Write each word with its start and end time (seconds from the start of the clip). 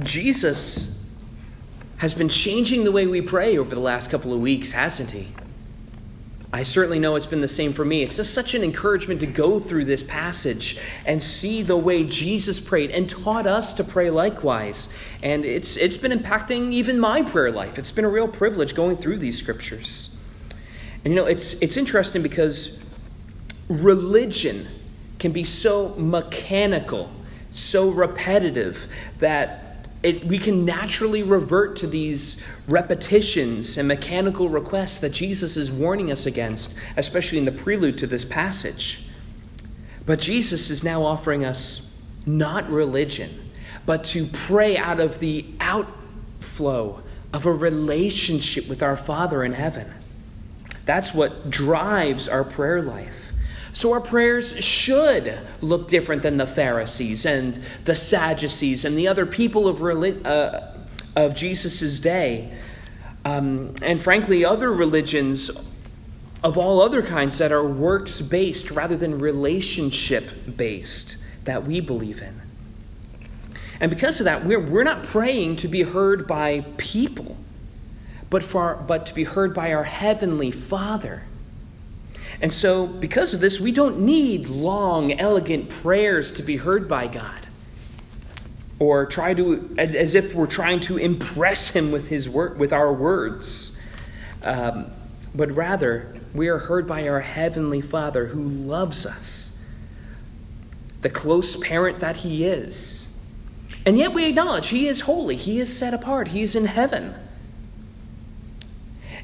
Jesus 0.00 1.04
has 1.98 2.12
been 2.12 2.28
changing 2.28 2.84
the 2.84 2.92
way 2.92 3.06
we 3.06 3.22
pray 3.22 3.56
over 3.56 3.74
the 3.74 3.80
last 3.80 4.10
couple 4.10 4.32
of 4.32 4.40
weeks, 4.40 4.72
hasn't 4.72 5.10
he? 5.10 5.28
I 6.52 6.62
certainly 6.62 6.98
know 6.98 7.16
it's 7.16 7.26
been 7.26 7.40
the 7.40 7.48
same 7.48 7.72
for 7.72 7.84
me. 7.84 8.02
It's 8.02 8.16
just 8.16 8.32
such 8.32 8.54
an 8.54 8.62
encouragement 8.62 9.20
to 9.20 9.26
go 9.26 9.58
through 9.58 9.84
this 9.86 10.02
passage 10.02 10.78
and 11.04 11.22
see 11.22 11.62
the 11.62 11.76
way 11.76 12.04
Jesus 12.04 12.60
prayed 12.60 12.90
and 12.90 13.10
taught 13.10 13.46
us 13.46 13.72
to 13.74 13.84
pray 13.84 14.10
likewise. 14.10 14.94
And 15.22 15.44
it's, 15.44 15.76
it's 15.76 15.96
been 15.96 16.18
impacting 16.18 16.72
even 16.72 17.00
my 17.00 17.22
prayer 17.22 17.50
life. 17.50 17.78
It's 17.78 17.90
been 17.90 18.04
a 18.04 18.08
real 18.08 18.28
privilege 18.28 18.74
going 18.74 18.96
through 18.96 19.18
these 19.18 19.38
scriptures. 19.38 20.16
And 21.04 21.12
you 21.12 21.20
know, 21.20 21.26
it's, 21.26 21.54
it's 21.60 21.76
interesting 21.76 22.22
because 22.22 22.82
religion 23.68 24.66
can 25.18 25.32
be 25.32 25.44
so 25.44 25.94
mechanical, 25.96 27.10
so 27.50 27.90
repetitive, 27.90 28.86
that 29.18 29.65
it, 30.02 30.24
we 30.26 30.38
can 30.38 30.64
naturally 30.64 31.22
revert 31.22 31.76
to 31.76 31.86
these 31.86 32.42
repetitions 32.68 33.76
and 33.76 33.88
mechanical 33.88 34.48
requests 34.48 35.00
that 35.00 35.10
Jesus 35.10 35.56
is 35.56 35.70
warning 35.70 36.12
us 36.12 36.26
against, 36.26 36.76
especially 36.96 37.38
in 37.38 37.44
the 37.44 37.52
prelude 37.52 37.98
to 37.98 38.06
this 38.06 38.24
passage. 38.24 39.06
But 40.04 40.20
Jesus 40.20 40.70
is 40.70 40.84
now 40.84 41.02
offering 41.04 41.44
us 41.44 41.98
not 42.24 42.68
religion, 42.70 43.30
but 43.84 44.04
to 44.04 44.26
pray 44.26 44.76
out 44.76 45.00
of 45.00 45.20
the 45.20 45.44
outflow 45.60 47.02
of 47.32 47.46
a 47.46 47.52
relationship 47.52 48.68
with 48.68 48.82
our 48.82 48.96
Father 48.96 49.44
in 49.44 49.52
heaven. 49.52 49.92
That's 50.84 51.12
what 51.12 51.50
drives 51.50 52.28
our 52.28 52.44
prayer 52.44 52.82
life. 52.82 53.32
So 53.76 53.92
our 53.92 54.00
prayers 54.00 54.58
should 54.64 55.38
look 55.60 55.88
different 55.88 56.22
than 56.22 56.38
the 56.38 56.46
Pharisees 56.46 57.26
and 57.26 57.60
the 57.84 57.94
Sadducees 57.94 58.86
and 58.86 58.96
the 58.96 59.06
other 59.06 59.26
people 59.26 59.68
of, 59.68 59.82
uh, 60.24 60.60
of 61.14 61.34
Jesus' 61.34 61.98
day. 61.98 62.56
Um, 63.26 63.74
and 63.82 64.00
frankly, 64.00 64.46
other 64.46 64.72
religions 64.72 65.50
of 66.42 66.56
all 66.56 66.80
other 66.80 67.02
kinds 67.02 67.36
that 67.36 67.52
are 67.52 67.68
works 67.68 68.22
based 68.22 68.70
rather 68.70 68.96
than 68.96 69.18
relationship 69.18 70.24
based 70.56 71.18
that 71.44 71.66
we 71.66 71.80
believe 71.80 72.22
in. 72.22 72.40
And 73.78 73.90
because 73.90 74.20
of 74.20 74.24
that, 74.24 74.46
we're, 74.46 74.58
we're 74.58 74.84
not 74.84 75.04
praying 75.04 75.56
to 75.56 75.68
be 75.68 75.82
heard 75.82 76.26
by 76.26 76.64
people, 76.78 77.36
but, 78.30 78.42
for, 78.42 78.82
but 78.88 79.04
to 79.04 79.14
be 79.14 79.24
heard 79.24 79.52
by 79.52 79.74
our 79.74 79.84
Heavenly 79.84 80.50
Father. 80.50 81.24
And 82.40 82.52
so, 82.52 82.86
because 82.86 83.32
of 83.32 83.40
this, 83.40 83.60
we 83.60 83.72
don't 83.72 84.00
need 84.00 84.48
long, 84.48 85.12
elegant 85.12 85.70
prayers 85.70 86.30
to 86.32 86.42
be 86.42 86.56
heard 86.58 86.88
by 86.88 87.06
God. 87.06 87.48
Or 88.78 89.06
try 89.06 89.32
to, 89.32 89.74
as 89.78 90.14
if 90.14 90.34
we're 90.34 90.46
trying 90.46 90.80
to 90.80 90.98
impress 90.98 91.68
Him 91.68 91.90
with, 91.92 92.08
his 92.08 92.28
word, 92.28 92.58
with 92.58 92.74
our 92.74 92.92
words. 92.92 93.78
Um, 94.42 94.90
but 95.34 95.50
rather, 95.50 96.14
we 96.34 96.48
are 96.48 96.58
heard 96.58 96.86
by 96.86 97.08
our 97.08 97.20
Heavenly 97.20 97.80
Father 97.80 98.26
who 98.26 98.42
loves 98.42 99.06
us, 99.06 99.58
the 101.00 101.08
close 101.08 101.56
parent 101.56 102.00
that 102.00 102.18
He 102.18 102.44
is. 102.44 103.14
And 103.86 103.96
yet 103.96 104.12
we 104.12 104.26
acknowledge 104.26 104.68
He 104.68 104.88
is 104.88 105.02
holy, 105.02 105.36
He 105.36 105.58
is 105.58 105.74
set 105.74 105.94
apart, 105.94 106.28
He 106.28 106.42
is 106.42 106.54
in 106.54 106.66
heaven. 106.66 107.14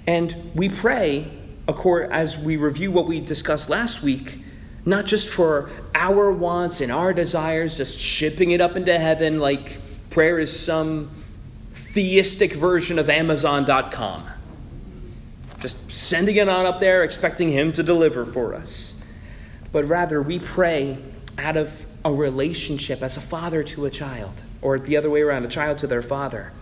And 0.06 0.50
we 0.54 0.70
pray 0.70 1.30
as 1.68 2.38
we 2.38 2.56
review 2.56 2.90
what 2.90 3.06
we 3.06 3.20
discussed 3.20 3.68
last 3.68 4.02
week, 4.02 4.38
not 4.84 5.06
just 5.06 5.28
for 5.28 5.70
our 5.94 6.30
wants 6.30 6.80
and 6.80 6.90
our 6.90 7.12
desires, 7.12 7.76
just 7.76 7.98
shipping 7.98 8.50
it 8.50 8.60
up 8.60 8.76
into 8.76 8.98
heaven 8.98 9.38
like 9.38 9.80
prayer 10.10 10.38
is 10.38 10.58
some 10.58 11.10
theistic 11.74 12.52
version 12.54 12.98
of 12.98 13.08
Amazon.com. 13.08 14.26
Just 15.60 15.90
sending 15.90 16.36
it 16.36 16.48
on 16.48 16.66
up 16.66 16.80
there, 16.80 17.04
expecting 17.04 17.52
Him 17.52 17.72
to 17.72 17.82
deliver 17.82 18.26
for 18.26 18.54
us. 18.54 19.00
But 19.70 19.84
rather, 19.84 20.20
we 20.20 20.38
pray 20.38 20.98
out 21.38 21.56
of 21.56 21.86
a 22.04 22.12
relationship 22.12 23.00
as 23.02 23.16
a 23.16 23.20
father 23.20 23.62
to 23.62 23.86
a 23.86 23.90
child, 23.90 24.42
or 24.60 24.78
the 24.78 24.96
other 24.96 25.08
way 25.08 25.22
around, 25.22 25.44
a 25.44 25.48
child 25.48 25.78
to 25.78 25.86
their 25.86 26.02
father. 26.02 26.52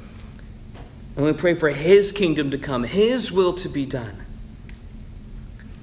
And 1.17 1.25
we 1.25 1.33
pray 1.33 1.55
for 1.55 1.71
His 1.71 2.13
kingdom 2.13 2.51
to 2.51 2.59
come, 2.59 2.85
His 2.85 3.33
will 3.33 3.55
to 3.55 3.69
be 3.69 3.87
done. 3.87 4.27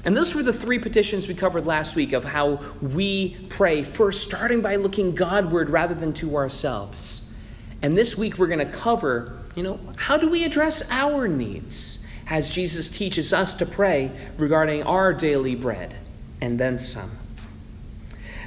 And 0.08 0.16
those 0.16 0.34
were 0.34 0.42
the 0.42 0.54
three 0.54 0.80
petitions 0.80 1.28
we 1.28 1.34
covered 1.34 1.66
last 1.66 1.98
week 1.98 2.14
of 2.14 2.24
how 2.24 2.62
we 2.82 3.36
pray, 3.50 3.84
first 3.84 4.26
starting 4.26 4.62
by 4.62 4.78
looking 4.78 5.14
Godward 5.14 5.70
rather 5.70 5.94
than 5.94 6.14
to 6.14 6.38
ourselves. 6.38 7.30
And 7.82 7.98
this 7.98 8.18
week 8.18 8.38
we're 8.38 8.48
going 8.48 8.66
to 8.66 8.72
cover, 8.72 9.38
you 9.54 9.64
know, 9.64 9.78
how 9.98 10.16
do 10.16 10.30
we 10.30 10.46
address 10.46 10.90
our 10.92 11.28
needs 11.28 12.08
as 12.30 12.50
Jesus 12.50 12.90
teaches 12.90 13.34
us 13.34 13.54
to 13.56 13.66
pray 13.66 14.10
regarding 14.38 14.84
our 14.84 15.14
daily 15.14 15.56
bread 15.56 15.94
and 16.40 16.58
then 16.58 16.80
some. 16.80 17.12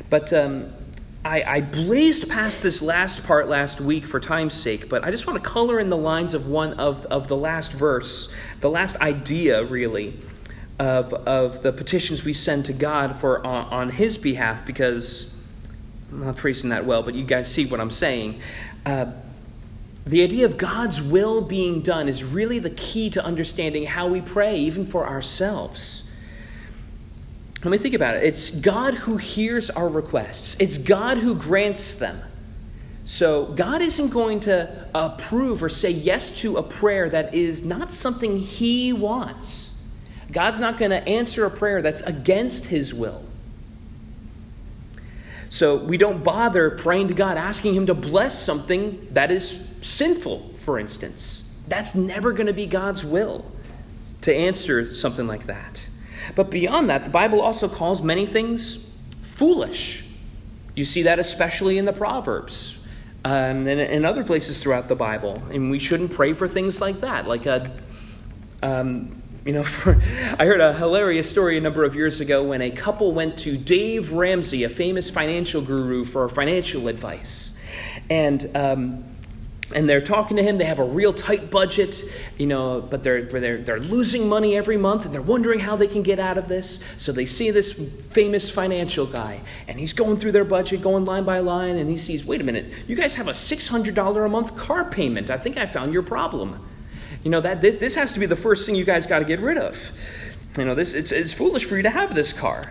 But 0.09 0.33
um, 0.33 0.73
I, 1.27 1.43
I, 1.43 1.61
blazed 1.61 2.31
past 2.31 2.63
this 2.63 2.81
last 2.81 3.27
part 3.27 3.51
last 3.51 3.83
week 3.83 4.07
for 4.07 4.19
time's 4.19 4.55
sake, 4.55 4.89
but 4.89 5.05
I 5.05 5.11
just 5.11 5.27
want 5.27 5.43
to 5.43 5.47
color 5.47 5.79
in 5.79 5.91
the 5.91 5.97
lines 5.99 6.33
of 6.33 6.49
one 6.49 6.73
of, 6.81 7.05
of 7.07 7.29
the 7.29 7.37
last 7.37 7.73
verse, 7.73 8.35
the 8.61 8.71
last 8.71 8.97
idea, 8.97 9.63
really, 9.63 10.19
of, 10.81 11.13
of 11.13 11.63
the 11.63 11.73
petitions 11.73 12.25
we 12.25 12.33
send 12.33 12.65
to 12.65 12.73
God 12.73 13.21
for 13.21 13.47
on, 13.47 13.67
on 13.67 13.91
His 13.91 14.17
behalf, 14.17 14.65
because 14.65 15.37
I'm 16.11 16.25
not 16.25 16.39
phrasing 16.39 16.71
that 16.71 16.87
well, 16.87 17.03
but 17.03 17.15
you 17.15 17.23
guys 17.23 17.53
see 17.53 17.67
what 17.67 17.81
I'm 17.81 17.91
saying. 17.91 18.41
Uh, 18.87 19.13
the 20.07 20.23
idea 20.23 20.47
of 20.47 20.57
God's 20.57 21.03
will 21.03 21.43
being 21.43 21.83
done 21.83 22.09
is 22.09 22.25
really 22.25 22.59
the 22.59 22.71
key 22.71 23.11
to 23.11 23.23
understanding 23.23 23.85
how 23.85 24.09
we 24.09 24.23
pray, 24.23 24.59
even 24.59 24.87
for 24.87 25.07
ourselves. 25.07 26.11
Let 27.63 27.71
me 27.71 27.77
think 27.77 27.95
about 27.95 28.17
it. 28.17 28.25
It's 28.25 28.51
God 28.51 28.95
who 28.95 29.19
hears 29.19 29.69
our 29.69 29.89
requests, 29.89 30.59
it's 30.61 30.79
God 30.79 31.19
who 31.19 31.35
grants 31.35 31.93
them. 31.93 32.19
So, 33.05 33.47
God 33.47 33.83
isn't 33.83 34.11
going 34.11 34.41
to 34.41 34.89
approve 34.95 35.63
or 35.63 35.69
say 35.69 35.91
yes 35.91 36.41
to 36.43 36.57
a 36.57 36.63
prayer 36.63 37.11
that 37.11 37.35
is 37.35 37.65
not 37.65 37.93
something 37.93 38.39
He 38.39 38.95
wants. 38.95 39.80
God's 40.31 40.61
not 40.61 40.79
going 40.79 40.91
to 40.91 41.07
answer 41.09 41.45
a 41.45 41.51
prayer 41.51 41.83
that's 41.83 42.03
against 42.03 42.67
His 42.67 42.95
will. 42.95 43.25
So 45.49 45.77
we 45.77 45.97
don't 45.97 46.23
bother 46.23 46.71
praying 46.71 47.09
to 47.09 47.15
God, 47.15 47.37
asking 47.37 47.75
Him 47.75 47.87
to 47.87 47.95
bless 47.95 48.41
something 48.41 49.09
that 49.13 49.31
is 49.31 49.69
sinful, 49.83 50.55
for 50.59 50.79
instance. 50.79 51.47
That's 51.67 51.95
never 51.95 52.33
going 52.33 52.47
to 52.47 52.53
be 52.53 52.67
God's 52.67 53.05
will 53.05 53.45
to 54.23 54.35
answer 54.35 54.95
something 54.95 55.27
like 55.27 55.47
that. 55.47 55.89
But 56.37 56.51
beyond 56.51 56.91
that, 56.91 57.05
the 57.05 57.11
Bible 57.11 57.41
also 57.41 57.69
calls 57.69 58.03
many 58.03 58.27
things 58.27 58.89
foolish. 59.23 60.05
You 60.77 60.85
see 60.85 61.03
that 61.03 61.19
especially 61.19 61.79
in 61.79 61.85
the 61.85 61.93
Proverbs 61.93 62.87
um, 63.25 63.67
and 63.67 63.81
in 63.81 64.05
other 64.05 64.23
places 64.23 64.61
throughout 64.61 64.89
the 64.89 64.95
Bible. 64.95 65.43
And 65.51 65.71
we 65.71 65.81
shouldn't 65.81 66.13
pray 66.13 66.33
for 66.33 66.47
things 66.47 66.81
like 66.81 67.01
that, 67.01 67.27
like 67.27 67.47
a. 67.47 67.71
Um, 68.63 69.21
you 69.45 69.53
know, 69.53 69.63
for, 69.65 70.01
I 70.39 70.47
heard 70.47 70.61
a 70.61 70.73
hilarious 70.73 71.29
story 71.29 71.57
a 71.59 71.61
number 71.61 71.85
of 71.85 71.95
years 71.95 72.21
ago 72.21 72.43
when 72.45 72.63
a 72.63 72.71
couple 72.71 73.13
went 73.13 73.39
to 73.41 73.57
Dave 73.57 74.13
Ramsey, 74.13 74.65
a 74.65 74.69
famous 74.69 75.11
financial 75.11 75.63
guru, 75.63 76.05
for 76.05 76.29
financial 76.29 76.89
advice. 76.89 77.61
And 78.09 78.57
um, 78.57 79.05
and 79.75 79.89
they're 79.89 80.01
talking 80.01 80.37
to 80.37 80.43
him. 80.43 80.59
They 80.59 80.65
have 80.65 80.79
a 80.79 80.85
real 80.85 81.13
tight 81.13 81.51
budget, 81.51 82.03
you 82.39 82.47
know, 82.47 82.81
but 82.81 83.03
they're, 83.03 83.23
they're, 83.23 83.59
they're 83.59 83.79
losing 83.79 84.29
money 84.29 84.57
every 84.57 84.77
month 84.77 85.05
and 85.05 85.15
they're 85.15 85.23
wondering 85.23 85.61
how 85.61 85.77
they 85.77 85.87
can 85.87 86.03
get 86.03 86.19
out 86.19 86.39
of 86.39 86.49
this. 86.49 86.85
So 86.97 87.13
they 87.13 87.27
see 87.27 87.51
this 87.51 87.73
famous 87.73 88.51
financial 88.51 89.07
guy 89.07 89.41
and 89.69 89.79
he's 89.79 89.93
going 89.93 90.17
through 90.17 90.33
their 90.33 90.45
budget, 90.45 90.83
going 90.83 91.05
line 91.05 91.25
by 91.25 91.39
line, 91.39 91.77
and 91.77 91.89
he 91.89 91.97
sees, 91.97 92.25
wait 92.25 92.41
a 92.41 92.45
minute, 92.45 92.67
you 92.89 92.97
guys 92.97 93.15
have 93.15 93.29
a 93.29 93.33
$600 93.33 94.27
a 94.27 94.29
month 94.29 94.57
car 94.57 94.85
payment. 94.85 95.31
I 95.31 95.39
think 95.39 95.57
I 95.57 95.67
found 95.67 95.93
your 95.93 96.03
problem. 96.03 96.67
You 97.23 97.31
know, 97.31 97.41
that 97.41 97.61
this, 97.61 97.77
this 97.77 97.95
has 97.97 98.13
to 98.15 98.21
be 98.21 98.27
the 98.27 98.37
first 98.37 98.67
thing 98.67 98.75
you 98.75 98.85
guys 98.85 99.07
got 99.07 99.19
to 99.19 99.25
get 99.25 99.41
rid 99.41 99.59
of. 99.59 99.93
You 100.57 100.65
know, 100.65 100.75
this 100.75 100.95
it's, 100.95 101.13
it's 101.13 101.33
foolish 101.33 101.65
for 101.65 101.77
you 101.77 101.83
to 101.83 101.91
have 101.91 102.15
this 102.15 102.33
car. 102.33 102.71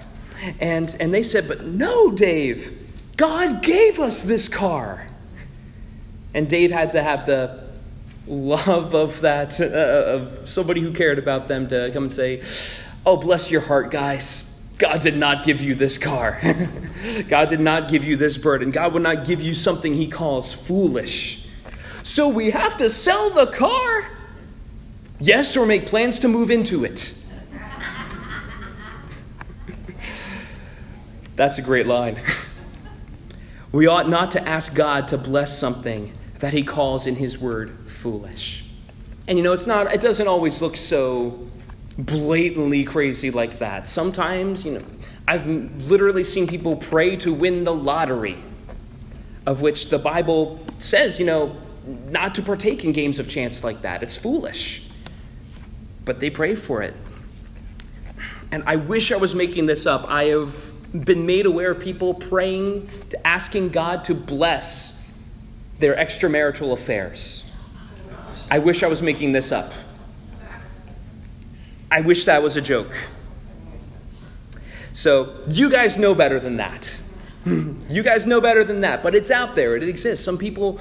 And, 0.60 0.96
and 1.00 1.13
they 1.13 1.24
said, 1.24 1.48
But 1.48 1.66
no, 1.66 2.12
Dave, 2.12 2.78
God 3.18 3.62
gave 3.62 4.00
us 4.00 4.24
this 4.24 4.48
car. 4.48 5.07
And 6.34 6.50
Dave 6.50 6.72
had 6.72 6.94
to 6.94 7.04
have 7.04 7.25
the 7.25 7.69
love 8.28 8.94
of 8.94 9.22
that, 9.22 9.60
uh, 9.60 9.66
of 9.66 10.48
somebody 10.50 10.81
who 10.81 10.94
cared 10.94 11.19
about 11.19 11.48
them 11.48 11.68
to 11.69 11.90
come 11.94 12.04
and 12.04 12.12
say, 12.12 12.44
Oh, 13.06 13.18
bless 13.18 13.50
your 13.50 13.62
heart, 13.62 13.92
guys. 13.92 14.56
God 14.78 15.01
did 15.01 15.18
not 15.18 15.44
give 15.44 15.62
you 15.62 15.75
this 15.75 15.98
car. 15.98 16.42
God 17.28 17.50
did 17.50 17.60
not 17.60 17.90
give 17.90 18.06
you 18.06 18.16
this 18.16 18.38
burden. 18.38 18.72
God 18.72 18.94
would 18.94 19.04
not 19.04 19.25
give 19.25 19.42
you 19.42 19.54
something 19.54 19.94
he 19.94 20.07
calls 20.07 20.54
foolish. 20.54 21.46
So 22.04 22.30
we 22.30 22.51
have 22.51 22.78
to 22.78 22.90
sell 22.90 23.30
the 23.30 23.48
car? 23.48 24.10
Yes, 25.21 25.57
or 25.57 25.66
make 25.66 25.86
plans 25.86 26.19
to 26.19 26.27
move 26.27 26.50
into 26.50 26.86
it. 26.86 27.13
That's 31.36 31.57
a 31.57 31.62
great 31.62 31.88
line. 31.88 32.21
We 33.71 33.88
ought 33.88 34.10
not 34.10 34.31
to 34.31 34.48
ask 34.48 34.75
God 34.75 35.10
to 35.10 35.18
bless 35.18 35.57
something 35.57 36.13
that 36.39 36.54
he 36.54 36.63
calls 36.63 37.06
in 37.06 37.16
his 37.16 37.38
word 37.38 37.89
foolish. 37.89 38.66
And 39.27 39.38
you 39.38 39.44
know, 39.44 39.54
it's 39.54 39.68
not, 39.68 39.94
it 39.94 40.01
doesn't 40.01 40.27
always 40.27 40.62
look 40.62 40.75
so 40.75 41.48
blatantly 41.98 42.83
crazy 42.83 43.30
like 43.30 43.60
that. 43.60 43.88
Sometimes, 43.88 44.65
you 44.65 44.74
know, 44.74 44.83
I've 45.27 45.45
literally 45.89 46.24
seen 46.24 46.48
people 46.48 46.75
pray 46.77 47.15
to 47.18 47.33
win 47.33 47.63
the 47.63 47.74
lottery, 47.74 48.38
of 49.45 49.62
which 49.62 49.89
the 49.89 50.00
Bible 50.00 50.60
says, 50.80 51.19
you 51.19 51.25
know, 51.25 51.56
not 52.10 52.36
to 52.36 52.42
partake 52.42 52.83
in 52.86 52.92
games 52.92 53.19
of 53.19 53.27
chance 53.27 53.63
like 53.63 53.81
that. 53.83 54.01
It's 54.01 54.18
foolish. 54.18 54.88
But 56.09 56.19
they 56.19 56.31
pray 56.31 56.56
for 56.56 56.81
it. 56.81 56.95
And 58.51 58.63
I 58.65 58.77
wish 58.77 59.11
I 59.11 59.17
was 59.17 59.35
making 59.35 59.67
this 59.67 59.85
up. 59.85 60.09
I 60.09 60.23
have 60.23 61.06
been 61.06 61.27
made 61.27 61.45
aware 61.45 61.69
of 61.69 61.79
people 61.79 62.15
praying 62.15 62.89
to 63.11 63.27
asking 63.27 63.69
God 63.69 64.06
to 64.06 64.15
bless 64.15 65.07
their 65.77 65.95
extramarital 65.95 66.73
affairs. 66.73 67.51
I 68.50 68.57
wish 68.57 68.81
I 68.81 68.88
was 68.88 69.03
making 69.03 69.33
this 69.33 69.51
up. 69.51 69.71
I 71.91 72.01
wish 72.01 72.25
that 72.25 72.41
was 72.41 72.57
a 72.57 72.62
joke. 72.62 72.97
So, 74.94 75.35
you 75.47 75.69
guys 75.69 76.00
know 76.00 76.15
better 76.15 76.39
than 76.39 76.57
that. 76.57 77.01
You 77.88 78.01
guys 78.01 78.25
know 78.25 78.41
better 78.41 78.63
than 78.63 78.81
that, 78.81 79.03
but 79.03 79.13
it's 79.13 79.29
out 79.29 79.53
there. 79.53 79.75
It 79.75 79.83
exists. 79.83 80.25
Some 80.25 80.39
people 80.39 80.79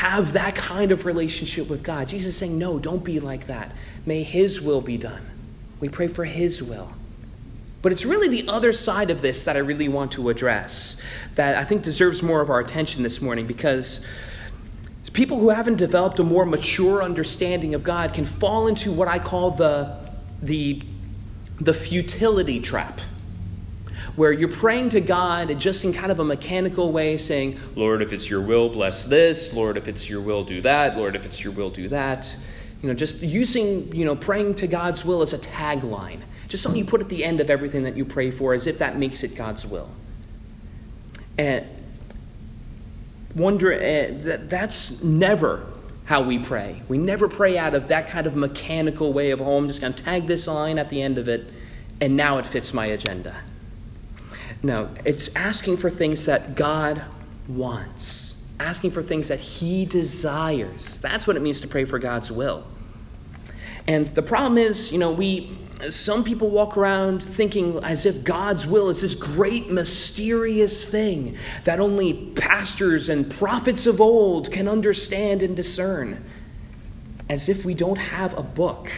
have 0.00 0.32
that 0.32 0.54
kind 0.54 0.92
of 0.92 1.04
relationship 1.04 1.68
with 1.68 1.82
God. 1.82 2.08
Jesus 2.08 2.30
is 2.30 2.36
saying, 2.38 2.56
No, 2.56 2.78
don't 2.78 3.04
be 3.04 3.20
like 3.20 3.48
that. 3.48 3.70
May 4.06 4.22
His 4.22 4.58
will 4.62 4.80
be 4.80 4.96
done. 4.96 5.20
We 5.78 5.90
pray 5.90 6.06
for 6.06 6.24
His 6.24 6.62
will. 6.62 6.90
But 7.82 7.92
it's 7.92 8.06
really 8.06 8.28
the 8.28 8.48
other 8.48 8.72
side 8.72 9.10
of 9.10 9.20
this 9.20 9.44
that 9.44 9.56
I 9.56 9.58
really 9.58 9.88
want 9.90 10.12
to 10.12 10.30
address 10.30 10.98
that 11.34 11.54
I 11.54 11.64
think 11.64 11.82
deserves 11.82 12.22
more 12.22 12.40
of 12.40 12.48
our 12.48 12.60
attention 12.60 13.02
this 13.02 13.20
morning 13.20 13.46
because 13.46 14.06
people 15.12 15.38
who 15.38 15.50
haven't 15.50 15.76
developed 15.76 16.18
a 16.18 16.24
more 16.24 16.46
mature 16.46 17.02
understanding 17.02 17.74
of 17.74 17.84
God 17.84 18.14
can 18.14 18.24
fall 18.24 18.68
into 18.68 18.90
what 18.92 19.06
I 19.06 19.18
call 19.18 19.50
the, 19.50 19.98
the, 20.40 20.80
the 21.60 21.74
futility 21.74 22.58
trap. 22.60 23.02
Where 24.16 24.32
you're 24.32 24.48
praying 24.48 24.90
to 24.90 25.00
God 25.00 25.58
just 25.58 25.84
in 25.84 25.92
kind 25.92 26.12
of 26.12 26.20
a 26.20 26.24
mechanical 26.24 26.92
way, 26.92 27.16
saying, 27.16 27.58
Lord, 27.76 28.02
if 28.02 28.12
it's 28.12 28.28
your 28.28 28.42
will, 28.42 28.68
bless 28.68 29.04
this. 29.04 29.54
Lord, 29.54 29.76
if 29.76 29.88
it's 29.88 30.08
your 30.08 30.20
will, 30.20 30.44
do 30.44 30.60
that. 30.62 30.96
Lord, 30.96 31.16
if 31.16 31.24
it's 31.24 31.42
your 31.42 31.52
will, 31.52 31.70
do 31.70 31.88
that. 31.88 32.34
You 32.82 32.88
know, 32.88 32.94
just 32.94 33.22
using, 33.22 33.94
you 33.94 34.04
know, 34.04 34.16
praying 34.16 34.56
to 34.56 34.66
God's 34.66 35.04
will 35.04 35.22
as 35.22 35.32
a 35.32 35.38
tagline 35.38 36.20
just 36.50 36.64
something 36.64 36.80
you 36.80 36.84
put 36.84 37.00
at 37.00 37.08
the 37.08 37.24
end 37.24 37.40
of 37.40 37.48
everything 37.48 37.84
that 37.84 37.96
you 37.96 38.04
pray 38.04 38.30
for 38.30 38.52
as 38.52 38.66
if 38.66 38.78
that 38.78 38.98
makes 38.98 39.22
it 39.22 39.36
God's 39.36 39.64
will. 39.64 39.88
And 41.38 41.64
wonder 43.36 43.72
uh, 43.72 43.78
that 44.24 44.50
that's 44.50 45.02
never 45.02 45.64
how 46.06 46.22
we 46.22 46.40
pray. 46.40 46.82
We 46.88 46.98
never 46.98 47.28
pray 47.28 47.56
out 47.56 47.74
of 47.74 47.86
that 47.88 48.08
kind 48.08 48.26
of 48.26 48.34
mechanical 48.34 49.12
way 49.12 49.30
of, 49.30 49.40
oh, 49.40 49.56
I'm 49.56 49.68
just 49.68 49.80
going 49.80 49.92
to 49.92 50.02
tag 50.02 50.26
this 50.26 50.48
line 50.48 50.80
at 50.80 50.90
the 50.90 51.00
end 51.00 51.18
of 51.18 51.28
it, 51.28 51.46
and 52.00 52.16
now 52.16 52.38
it 52.38 52.46
fits 52.48 52.74
my 52.74 52.86
agenda. 52.86 53.36
No, 54.62 54.90
it's 55.04 55.34
asking 55.34 55.78
for 55.78 55.88
things 55.88 56.26
that 56.26 56.54
God 56.54 57.02
wants, 57.48 58.46
asking 58.58 58.90
for 58.90 59.02
things 59.02 59.28
that 59.28 59.40
He 59.40 59.86
desires. 59.86 60.98
That's 61.00 61.26
what 61.26 61.36
it 61.36 61.40
means 61.40 61.60
to 61.60 61.68
pray 61.68 61.84
for 61.84 61.98
God's 61.98 62.30
will. 62.30 62.64
And 63.86 64.06
the 64.14 64.22
problem 64.22 64.58
is, 64.58 64.92
you 64.92 64.98
know, 64.98 65.10
we 65.10 65.56
some 65.88 66.24
people 66.24 66.50
walk 66.50 66.76
around 66.76 67.22
thinking 67.22 67.82
as 67.82 68.04
if 68.04 68.22
God's 68.22 68.66
will 68.66 68.90
is 68.90 69.00
this 69.00 69.14
great 69.14 69.70
mysterious 69.70 70.84
thing 70.84 71.38
that 71.64 71.80
only 71.80 72.12
pastors 72.12 73.08
and 73.08 73.30
prophets 73.30 73.86
of 73.86 73.98
old 73.98 74.52
can 74.52 74.68
understand 74.68 75.42
and 75.42 75.56
discern. 75.56 76.22
As 77.30 77.48
if 77.48 77.64
we 77.64 77.72
don't 77.72 77.96
have 77.96 78.36
a 78.36 78.42
book 78.42 78.92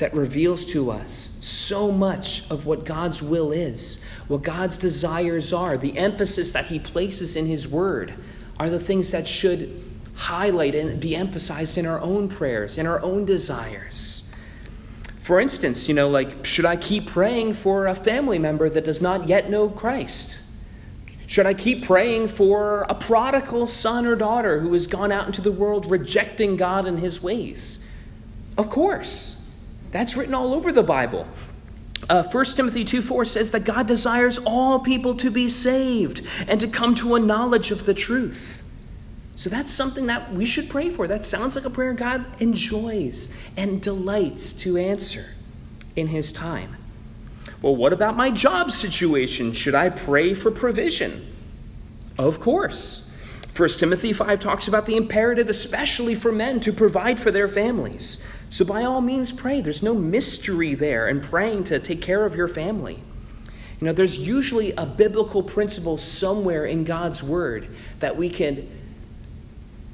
that 0.00 0.12
reveals 0.14 0.64
to 0.66 0.90
us 0.90 1.38
so 1.40 1.90
much 1.90 2.50
of 2.50 2.66
what 2.66 2.84
God's 2.84 3.22
will 3.22 3.52
is, 3.52 4.04
what 4.28 4.42
God's 4.42 4.76
desires 4.76 5.52
are. 5.52 5.78
The 5.78 5.96
emphasis 5.96 6.52
that 6.52 6.66
He 6.66 6.78
places 6.78 7.36
in 7.36 7.46
His 7.46 7.68
Word 7.68 8.14
are 8.58 8.68
the 8.68 8.80
things 8.80 9.12
that 9.12 9.26
should 9.26 9.82
highlight 10.14 10.74
and 10.74 11.00
be 11.00 11.16
emphasized 11.16 11.78
in 11.78 11.86
our 11.86 12.00
own 12.00 12.28
prayers, 12.28 12.76
in 12.76 12.86
our 12.86 13.00
own 13.00 13.24
desires. 13.24 14.30
For 15.22 15.40
instance, 15.40 15.88
you 15.88 15.94
know, 15.94 16.10
like, 16.10 16.44
should 16.44 16.64
I 16.66 16.76
keep 16.76 17.06
praying 17.06 17.54
for 17.54 17.86
a 17.86 17.94
family 17.94 18.38
member 18.38 18.68
that 18.68 18.84
does 18.84 19.00
not 19.00 19.28
yet 19.28 19.48
know 19.48 19.68
Christ? 19.68 20.42
Should 21.26 21.46
I 21.46 21.54
keep 21.54 21.84
praying 21.84 22.28
for 22.28 22.82
a 22.88 22.94
prodigal 22.94 23.68
son 23.68 24.04
or 24.04 24.16
daughter 24.16 24.58
who 24.58 24.72
has 24.72 24.88
gone 24.88 25.12
out 25.12 25.26
into 25.26 25.40
the 25.40 25.52
world 25.52 25.88
rejecting 25.88 26.56
God 26.56 26.86
and 26.86 26.98
his 26.98 27.22
ways? 27.22 27.88
Of 28.58 28.68
course. 28.68 29.39
That's 29.90 30.16
written 30.16 30.34
all 30.34 30.54
over 30.54 30.72
the 30.72 30.82
Bible. 30.82 31.26
Uh, 32.08 32.22
1 32.22 32.44
Timothy 32.56 32.84
2 32.84 33.02
4 33.02 33.24
says 33.24 33.50
that 33.50 33.64
God 33.64 33.86
desires 33.86 34.38
all 34.38 34.80
people 34.80 35.14
to 35.16 35.30
be 35.30 35.48
saved 35.48 36.26
and 36.48 36.58
to 36.60 36.68
come 36.68 36.94
to 36.96 37.14
a 37.14 37.20
knowledge 37.20 37.70
of 37.70 37.86
the 37.86 37.94
truth. 37.94 38.62
So 39.36 39.48
that's 39.48 39.72
something 39.72 40.06
that 40.06 40.32
we 40.32 40.44
should 40.44 40.68
pray 40.68 40.90
for. 40.90 41.06
That 41.06 41.24
sounds 41.24 41.56
like 41.56 41.64
a 41.64 41.70
prayer 41.70 41.92
God 41.92 42.24
enjoys 42.42 43.34
and 43.56 43.80
delights 43.80 44.52
to 44.54 44.76
answer 44.76 45.34
in 45.96 46.08
His 46.08 46.32
time. 46.32 46.76
Well, 47.62 47.76
what 47.76 47.92
about 47.92 48.16
my 48.16 48.30
job 48.30 48.70
situation? 48.70 49.52
Should 49.52 49.74
I 49.74 49.90
pray 49.90 50.34
for 50.34 50.50
provision? 50.50 51.26
Of 52.18 52.40
course. 52.40 53.14
1 53.56 53.68
Timothy 53.70 54.12
5 54.12 54.40
talks 54.40 54.68
about 54.68 54.86
the 54.86 54.96
imperative, 54.96 55.48
especially 55.48 56.14
for 56.14 56.32
men, 56.32 56.60
to 56.60 56.72
provide 56.72 57.18
for 57.18 57.30
their 57.30 57.48
families. 57.48 58.24
So 58.50 58.64
by 58.64 58.84
all 58.84 59.00
means, 59.00 59.30
pray. 59.30 59.60
There's 59.60 59.82
no 59.82 59.94
mystery 59.94 60.74
there 60.74 61.08
in 61.08 61.20
praying 61.20 61.64
to 61.64 61.78
take 61.78 62.02
care 62.02 62.26
of 62.26 62.34
your 62.34 62.48
family. 62.48 63.00
You 63.80 63.86
know, 63.86 63.92
there's 63.92 64.18
usually 64.18 64.72
a 64.72 64.84
biblical 64.84 65.42
principle 65.42 65.96
somewhere 65.96 66.66
in 66.66 66.84
God's 66.84 67.22
Word 67.22 67.68
that 68.00 68.16
we 68.16 68.28
can 68.28 68.68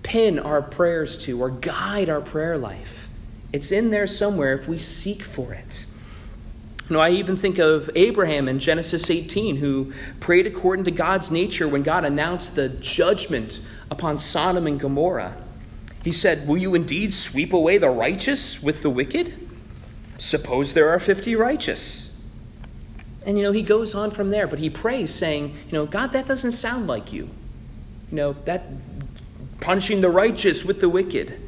pin 0.02 0.38
our 0.38 0.62
prayers 0.62 1.16
to 1.24 1.40
or 1.40 1.50
guide 1.50 2.08
our 2.08 2.20
prayer 2.20 2.56
life. 2.56 3.08
It's 3.52 3.70
in 3.70 3.90
there 3.90 4.06
somewhere 4.06 4.54
if 4.54 4.66
we 4.66 4.78
seek 4.78 5.22
for 5.22 5.52
it. 5.52 5.84
You 6.88 6.94
know, 6.94 7.00
I 7.00 7.10
even 7.10 7.36
think 7.36 7.58
of 7.58 7.90
Abraham 7.94 8.48
in 8.48 8.58
Genesis 8.58 9.10
18, 9.10 9.56
who 9.56 9.92
prayed 10.20 10.46
according 10.46 10.84
to 10.86 10.90
God's 10.90 11.30
nature 11.30 11.68
when 11.68 11.82
God 11.82 12.04
announced 12.04 12.54
the 12.54 12.68
judgment 12.68 13.60
upon 13.90 14.18
Sodom 14.18 14.66
and 14.66 14.80
Gomorrah. 14.80 15.36
He 16.06 16.12
said, 16.12 16.46
Will 16.46 16.56
you 16.56 16.76
indeed 16.76 17.12
sweep 17.12 17.52
away 17.52 17.78
the 17.78 17.90
righteous 17.90 18.62
with 18.62 18.82
the 18.82 18.90
wicked? 18.90 19.34
Suppose 20.18 20.72
there 20.72 20.88
are 20.88 21.00
50 21.00 21.34
righteous. 21.34 22.16
And, 23.26 23.36
you 23.36 23.42
know, 23.42 23.50
he 23.50 23.62
goes 23.62 23.92
on 23.92 24.12
from 24.12 24.30
there, 24.30 24.46
but 24.46 24.60
he 24.60 24.70
prays, 24.70 25.12
saying, 25.12 25.56
You 25.66 25.72
know, 25.72 25.84
God, 25.84 26.12
that 26.12 26.28
doesn't 26.28 26.52
sound 26.52 26.86
like 26.86 27.12
you. 27.12 27.24
You 28.12 28.16
know, 28.16 28.32
that 28.44 28.66
punishing 29.58 30.00
the 30.00 30.08
righteous 30.08 30.64
with 30.64 30.80
the 30.80 30.88
wicked. 30.88 31.40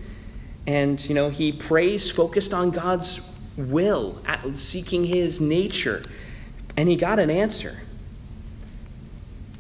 And, 0.67 1.09
you 1.09 1.15
know, 1.15 1.31
he 1.31 1.53
prays 1.53 2.11
focused 2.11 2.53
on 2.53 2.73
God's 2.73 3.21
will, 3.57 4.21
seeking 4.55 5.05
his 5.05 5.41
nature. 5.41 6.03
And 6.77 6.89
he 6.89 6.97
got 6.97 7.21
an 7.21 7.31
answer. 7.31 7.83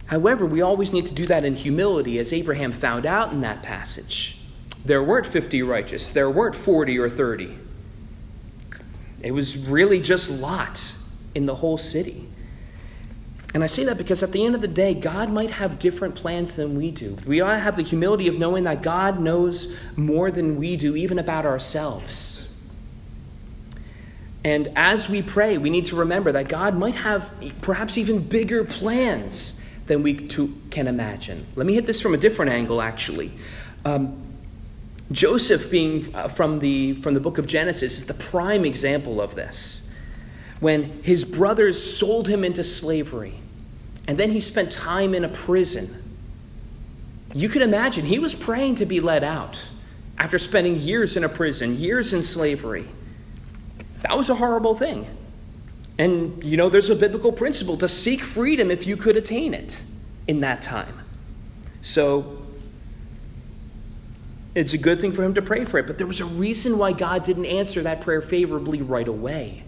However, 0.07 0.45
we 0.45 0.61
always 0.61 0.93
need 0.93 1.07
to 1.07 1.15
do 1.15 1.25
that 1.27 1.45
in 1.45 1.55
humility, 1.55 2.19
as 2.19 2.33
Abraham 2.33 2.73
found 2.73 3.07
out 3.07 3.31
in 3.33 3.43
that 3.43 3.63
passage. 3.63 4.38
There 4.89 5.03
weren't 5.03 5.27
50 5.27 5.63
righteous, 5.65 6.13
there 6.13 6.31
weren't 6.31 6.55
40 6.55 6.99
or 6.99 7.11
30. 7.11 7.59
It 9.23 9.33
was 9.33 9.69
really 9.69 10.01
just 10.01 10.31
Lot 10.31 10.97
in 11.35 11.45
the 11.45 11.55
whole 11.55 11.77
city. 11.77 12.27
And 13.53 13.63
I 13.63 13.67
say 13.67 13.85
that 13.85 13.99
because 13.99 14.23
at 14.23 14.33
the 14.33 14.43
end 14.43 14.55
of 14.55 14.63
the 14.63 14.69
day, 14.69 14.95
God 14.95 15.29
might 15.29 15.51
have 15.51 15.79
different 15.79 16.15
plans 16.15 16.57
than 16.57 16.75
we 16.75 16.91
do. 16.91 17.19
We 17.27 17.41
to 17.41 17.59
have 17.59 17.77
the 17.77 17.83
humility 17.83 18.29
of 18.29 18.39
knowing 18.39 18.65
that 18.65 18.83
God 18.83 19.21
knows 19.21 19.77
more 19.95 20.31
than 20.31 20.57
we 20.57 20.77
do, 20.77 20.97
even 20.97 21.19
about 21.19 21.45
ourselves. 21.45 22.59
And 24.43 24.73
as 24.75 25.11
we 25.11 25.21
pray, 25.21 25.59
we 25.59 25.69
need 25.69 25.85
to 25.87 25.97
remember 25.97 26.33
that 26.33 26.49
God 26.49 26.79
might 26.79 26.95
have 26.95 27.31
perhaps 27.61 27.99
even 27.99 28.23
bigger 28.23 28.65
plans 28.65 29.63
than 29.87 30.03
we 30.03 30.15
can 30.15 30.87
imagine. 30.87 31.47
Let 31.57 31.67
me 31.67 31.75
hit 31.75 31.85
this 31.85 32.01
from 32.01 32.15
a 32.15 32.19
different 32.19 32.53
angle, 32.53 32.81
actually. 32.81 33.33
Um, 33.85 34.28
Joseph, 35.11 35.71
being 35.71 36.15
uh, 36.15 36.29
from, 36.29 36.59
the, 36.59 36.95
from 36.95 37.15
the 37.15 37.21
book 37.21 37.39
of 37.39 37.47
Genesis, 37.47 37.99
is 37.99 38.07
the 38.07 38.15
prime 38.15 38.65
example 38.65 39.21
of 39.21 39.35
this 39.35 39.85
when 40.61 41.03
his 41.03 41.25
brothers 41.25 41.81
sold 41.81 42.29
him 42.29 42.45
into 42.45 42.65
slavery, 42.65 43.35
and 44.07 44.19
then 44.19 44.31
he 44.31 44.41
spent 44.41 44.73
time 44.73 45.15
in 45.15 45.25
a 45.25 45.29
prison. 45.29 45.89
You 47.35 47.49
can 47.49 47.63
imagine 47.63 48.05
he 48.05 48.19
was 48.19 48.35
praying 48.35 48.77
to 48.77 48.87
be 48.87 49.01
let 49.01 49.23
out 49.23 49.69
after 50.19 50.39
spending 50.39 50.77
years 50.77 51.17
in 51.17 51.25
a 51.25 51.29
prison, 51.29 51.79
years 51.79 52.13
in 52.13 52.23
slavery. 52.23 52.89
That 54.03 54.17
was 54.17 54.31
a 54.31 54.35
horrible 54.35 54.75
thing. 54.75 55.07
And, 55.99 56.43
you 56.43 56.57
know, 56.57 56.69
there's 56.69 56.91
a 56.91 56.97
biblical 56.97 57.33
principle 57.33 57.77
to 57.79 57.89
seek 57.89 58.21
freedom 58.21 58.71
if 58.71 58.87
you 58.87 58.97
could 58.97 59.17
attain 59.17 59.55
it 59.55 59.85
in 60.27 60.41
that 60.41 60.63
time. 60.63 60.95
So, 61.81 62.43
It's 64.59 64.75
a 64.75 64.79
good 64.79 65.01
thing 65.01 65.13
for 65.13 65.23
him 65.23 65.35
to 65.35 65.43
pray 65.43 65.65
for 65.65 65.79
it, 65.79 65.87
but 65.87 65.99
there 65.99 66.07
was 66.07 66.21
a 66.21 66.25
reason 66.25 66.79
why 66.79 66.91
God 66.93 67.23
didn't 67.23 67.47
answer 67.47 67.83
that 67.83 68.01
prayer 68.01 68.21
favorably 68.21 68.83
right 68.83 69.07
away. 69.07 69.63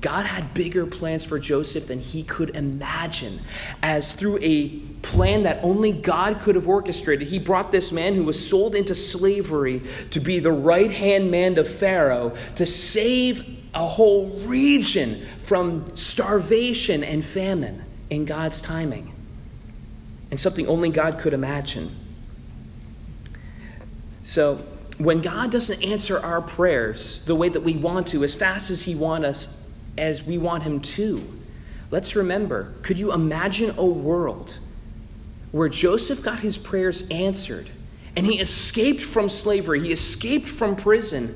God 0.00 0.24
had 0.24 0.54
bigger 0.54 0.86
plans 0.86 1.26
for 1.26 1.38
Joseph 1.38 1.88
than 1.88 1.98
he 1.98 2.22
could 2.22 2.56
imagine, 2.56 3.38
as 3.82 4.14
through 4.14 4.38
a 4.40 4.68
plan 5.02 5.42
that 5.42 5.62
only 5.62 5.92
God 5.92 6.40
could 6.40 6.54
have 6.54 6.68
orchestrated, 6.68 7.28
he 7.28 7.38
brought 7.38 7.70
this 7.70 7.92
man 7.92 8.14
who 8.14 8.24
was 8.24 8.48
sold 8.48 8.74
into 8.74 8.94
slavery 8.94 9.82
to 10.12 10.20
be 10.20 10.38
the 10.38 10.52
right 10.52 10.90
hand 10.90 11.30
man 11.30 11.58
of 11.58 11.68
Pharaoh 11.68 12.34
to 12.54 12.64
save 12.64 13.44
a 13.74 13.86
whole 13.86 14.30
region 14.46 15.20
from 15.42 15.84
starvation 15.96 17.04
and 17.04 17.22
famine 17.22 17.84
in 18.08 18.24
God's 18.24 18.62
timing, 18.62 19.12
and 20.30 20.40
something 20.40 20.66
only 20.66 20.88
God 20.88 21.18
could 21.18 21.34
imagine. 21.34 21.94
So, 24.28 24.56
when 24.98 25.22
God 25.22 25.50
doesn't 25.50 25.82
answer 25.82 26.18
our 26.18 26.42
prayers 26.42 27.24
the 27.24 27.34
way 27.34 27.48
that 27.48 27.62
we 27.62 27.78
want 27.78 28.08
to, 28.08 28.24
as 28.24 28.34
fast 28.34 28.68
as 28.68 28.82
He 28.82 28.94
wants 28.94 29.26
us, 29.26 29.68
as 29.96 30.22
we 30.22 30.36
want 30.36 30.64
Him 30.64 30.80
to, 30.80 31.26
let's 31.90 32.14
remember 32.14 32.74
could 32.82 32.98
you 32.98 33.14
imagine 33.14 33.72
a 33.78 33.86
world 33.86 34.58
where 35.50 35.70
Joseph 35.70 36.22
got 36.22 36.40
his 36.40 36.58
prayers 36.58 37.08
answered 37.08 37.70
and 38.16 38.26
he 38.26 38.38
escaped 38.38 39.00
from 39.00 39.30
slavery, 39.30 39.80
he 39.80 39.92
escaped 39.92 40.46
from 40.46 40.76
prison, 40.76 41.34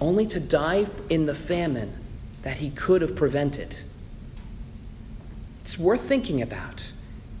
only 0.00 0.26
to 0.26 0.40
die 0.40 0.86
in 1.08 1.26
the 1.26 1.34
famine 1.34 1.94
that 2.42 2.56
he 2.56 2.70
could 2.70 3.02
have 3.02 3.14
prevented? 3.14 3.78
It's 5.60 5.78
worth 5.78 6.00
thinking 6.00 6.42
about. 6.42 6.90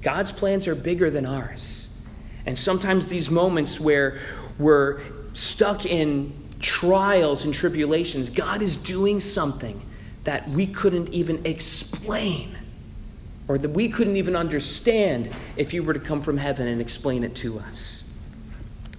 God's 0.00 0.30
plans 0.30 0.68
are 0.68 0.76
bigger 0.76 1.10
than 1.10 1.26
ours. 1.26 2.00
And 2.46 2.56
sometimes 2.56 3.08
these 3.08 3.28
moments 3.28 3.80
where 3.80 4.20
we're 4.58 5.00
stuck 5.32 5.86
in 5.86 6.32
trials 6.60 7.44
and 7.44 7.52
tribulations, 7.52 8.30
God 8.30 8.62
is 8.62 8.76
doing 8.76 9.20
something 9.20 9.80
that 10.24 10.48
we 10.48 10.66
couldn't 10.66 11.10
even 11.10 11.44
explain 11.46 12.56
or 13.48 13.58
that 13.58 13.68
we 13.70 13.88
couldn't 13.88 14.16
even 14.16 14.34
understand 14.34 15.30
if 15.56 15.70
He 15.70 15.80
were 15.80 15.94
to 15.94 16.00
come 16.00 16.20
from 16.20 16.36
heaven 16.36 16.66
and 16.66 16.80
explain 16.80 17.22
it 17.22 17.34
to 17.36 17.60
us. 17.60 18.12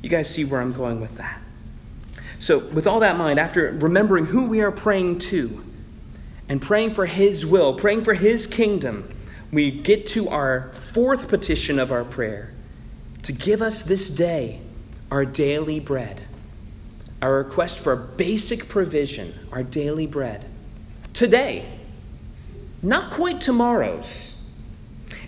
You 0.01 0.09
guys 0.09 0.29
see 0.29 0.45
where 0.45 0.61
I'm 0.61 0.71
going 0.71 1.01
with 1.01 1.17
that. 1.17 1.41
So, 2.39 2.59
with 2.59 2.87
all 2.87 2.99
that 2.99 3.11
in 3.11 3.17
mind, 3.17 3.39
after 3.39 3.71
remembering 3.71 4.25
who 4.25 4.45
we 4.45 4.61
are 4.61 4.71
praying 4.71 5.19
to 5.19 5.65
and 6.47 6.61
praying 6.61 6.91
for 6.91 7.07
His 7.07 7.45
will, 7.45 7.73
praying 7.73 8.03
for 8.03 8.13
His 8.13 8.47
kingdom, 8.47 9.09
we 9.51 9.71
get 9.71 10.05
to 10.07 10.29
our 10.29 10.71
fourth 10.93 11.27
petition 11.27 11.79
of 11.79 11.91
our 11.91 12.03
prayer 12.03 12.53
to 13.23 13.33
give 13.33 13.61
us 13.61 13.83
this 13.83 14.07
day 14.07 14.61
our 15.11 15.25
daily 15.25 15.79
bread. 15.79 16.21
Our 17.21 17.37
request 17.37 17.79
for 17.79 17.95
basic 17.95 18.67
provision, 18.69 19.33
our 19.51 19.63
daily 19.63 20.05
bread. 20.05 20.45
Today, 21.13 21.65
not 22.83 23.11
quite 23.11 23.41
tomorrow's. 23.41 24.33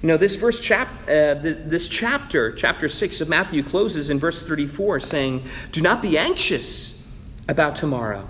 You 0.01 0.07
know, 0.07 0.17
this 0.17 0.35
verse 0.35 0.59
chap, 0.59 0.87
uh, 1.03 1.33
this 1.41 1.87
chapter, 1.87 2.53
chapter 2.53 2.87
6 2.87 3.21
of 3.21 3.29
Matthew, 3.29 3.63
closes 3.63 4.09
in 4.09 4.19
verse 4.19 4.45
34 4.45 4.99
saying, 4.99 5.43
Do 5.71 5.81
not 5.81 6.01
be 6.01 6.17
anxious 6.17 7.07
about 7.47 7.75
tomorrow, 7.75 8.27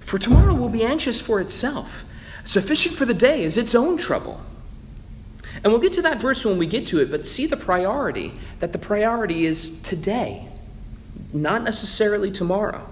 for 0.00 0.18
tomorrow 0.18 0.54
will 0.54 0.70
be 0.70 0.84
anxious 0.84 1.20
for 1.20 1.40
itself. 1.40 2.04
Sufficient 2.44 2.94
for 2.94 3.04
the 3.04 3.14
day 3.14 3.44
is 3.44 3.58
its 3.58 3.74
own 3.74 3.98
trouble. 3.98 4.40
And 5.62 5.72
we'll 5.72 5.82
get 5.82 5.92
to 5.94 6.02
that 6.02 6.20
verse 6.20 6.44
when 6.44 6.58
we 6.58 6.66
get 6.66 6.86
to 6.88 7.00
it, 7.00 7.10
but 7.10 7.26
see 7.26 7.46
the 7.46 7.56
priority 7.56 8.32
that 8.60 8.72
the 8.72 8.78
priority 8.78 9.46
is 9.46 9.80
today 9.82 10.48
not 11.32 11.62
necessarily 11.62 12.30
tomorrow. 12.30 12.86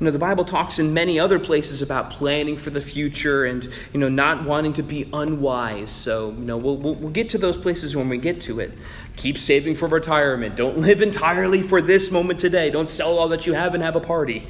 You 0.00 0.06
know, 0.06 0.10
the 0.10 0.18
Bible 0.18 0.44
talks 0.44 0.80
in 0.80 0.92
many 0.92 1.20
other 1.20 1.38
places 1.38 1.80
about 1.80 2.10
planning 2.10 2.56
for 2.56 2.70
the 2.70 2.80
future 2.80 3.44
and, 3.44 3.64
you 3.92 4.00
know, 4.00 4.08
not 4.08 4.44
wanting 4.44 4.72
to 4.74 4.82
be 4.82 5.08
unwise. 5.12 5.92
So, 5.92 6.30
you 6.30 6.44
know, 6.44 6.56
we'll, 6.56 6.76
we'll, 6.76 6.96
we'll 6.96 7.12
get 7.12 7.30
to 7.30 7.38
those 7.38 7.56
places 7.56 7.94
when 7.94 8.08
we 8.08 8.18
get 8.18 8.40
to 8.42 8.58
it. 8.58 8.72
Keep 9.16 9.38
saving 9.38 9.76
for 9.76 9.86
retirement. 9.86 10.56
Don't 10.56 10.78
live 10.78 11.00
entirely 11.00 11.62
for 11.62 11.80
this 11.80 12.10
moment 12.10 12.40
today. 12.40 12.70
Don't 12.70 12.90
sell 12.90 13.18
all 13.18 13.28
that 13.28 13.46
you 13.46 13.52
have 13.52 13.74
and 13.74 13.82
have 13.84 13.94
a 13.94 14.00
party. 14.00 14.48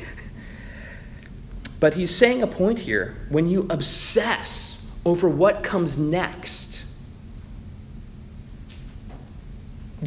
But 1.79 1.93
he's 1.93 2.15
saying 2.15 2.43
a 2.43 2.47
point 2.47 2.79
here. 2.79 3.15
When 3.29 3.47
you 3.47 3.67
obsess 3.69 4.91
over 5.05 5.29
what 5.29 5.63
comes 5.63 5.99
next, 5.99 6.84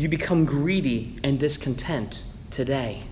you 0.02 0.10
become 0.10 0.46
greedy 0.46 1.20
and 1.24 1.40
discontent 1.40 2.24
today. 2.52 3.04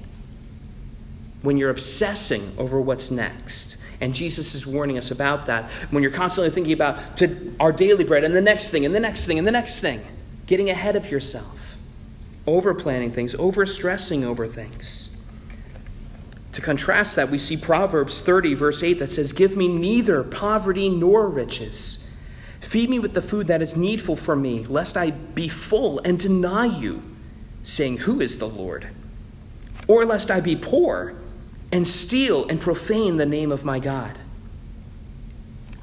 When 1.42 1.58
you're 1.58 1.70
obsessing 1.70 2.54
over 2.58 2.80
what's 2.82 3.12
next. 3.12 3.77
And 4.01 4.13
Jesus 4.13 4.56
is 4.56 4.68
warning 4.68 4.98
us 4.98 5.12
about 5.12 5.46
that. 5.46 5.70
When 5.92 6.04
you're 6.04 6.12
constantly 6.12 6.50
thinking 6.50 6.74
about 6.74 7.18
to 7.18 7.56
our 7.60 7.72
daily 7.72 8.04
bread 8.04 8.24
and 8.24 8.36
the 8.36 8.42
next 8.42 8.70
thing 8.70 8.86
and 8.86 8.94
the 8.94 9.00
next 9.00 9.25
thing 9.25 9.38
and 9.38 9.48
the 9.48 9.51
next 9.51 9.80
thing, 9.80 10.01
getting 10.48 10.70
ahead 10.70 10.96
of 10.96 11.10
yourself, 11.10 11.77
over 12.46 12.74
planning 12.74 13.12
things, 13.12 13.36
over 13.36 13.65
stressing 13.65 14.24
over 14.24 14.48
things. 14.48 15.12
To 16.51 16.62
contrast 16.62 17.15
that, 17.15 17.30
we 17.30 17.38
see 17.38 17.58
Proverbs 17.58 18.22
30, 18.22 18.54
verse 18.54 18.82
8, 18.82 18.94
that 19.00 19.12
says, 19.12 19.34
Give 19.34 19.58
me 19.58 19.68
neither 19.68 20.24
poverty 20.24 20.88
nor 20.89 21.27
riches 21.27 22.05
Feed 22.65 22.89
me 22.89 22.98
with 22.98 23.13
the 23.13 23.22
food 23.22 23.45
that 23.45 23.62
is 23.62 23.75
needful 23.75 24.15
for 24.15 24.36
me, 24.36 24.65
lest 24.65 24.98
I 24.98 25.12
be 25.12 25.48
full 25.48 26.00
and 26.00 26.17
deny 26.17 26.65
you, 26.65 27.03
saying, 27.63 28.00
Who 28.00 28.19
is 28.19 28.39
the 28.39 28.48
Lord? 28.48 28.88
Or 29.88 30.03
lest 30.03 30.31
I 30.31 30.39
be 30.41 30.55
poor 30.55 31.13
and 31.72 31.88
steal 31.88 32.48
and 32.48 32.60
profane 32.60 33.17
the 33.17 33.25
name 33.25 33.51
of 33.51 33.63
my 33.63 33.77
God. 33.77 34.17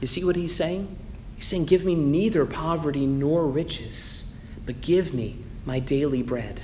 You 0.01 0.09
see 0.09 0.25
what 0.25 0.35
he's 0.35 0.57
saying? 0.57 0.97
He's 1.37 1.47
saying, 1.47 1.67
Give 1.67 1.85
me 1.85 1.95
neither 1.95 2.45
poverty 2.45 3.07
nor 3.07 3.47
riches, 3.47 4.35
but 4.67 4.81
give 4.81 5.15
me 5.15 5.37
my 5.65 5.79
daily 5.79 6.21
bread. 6.21 6.63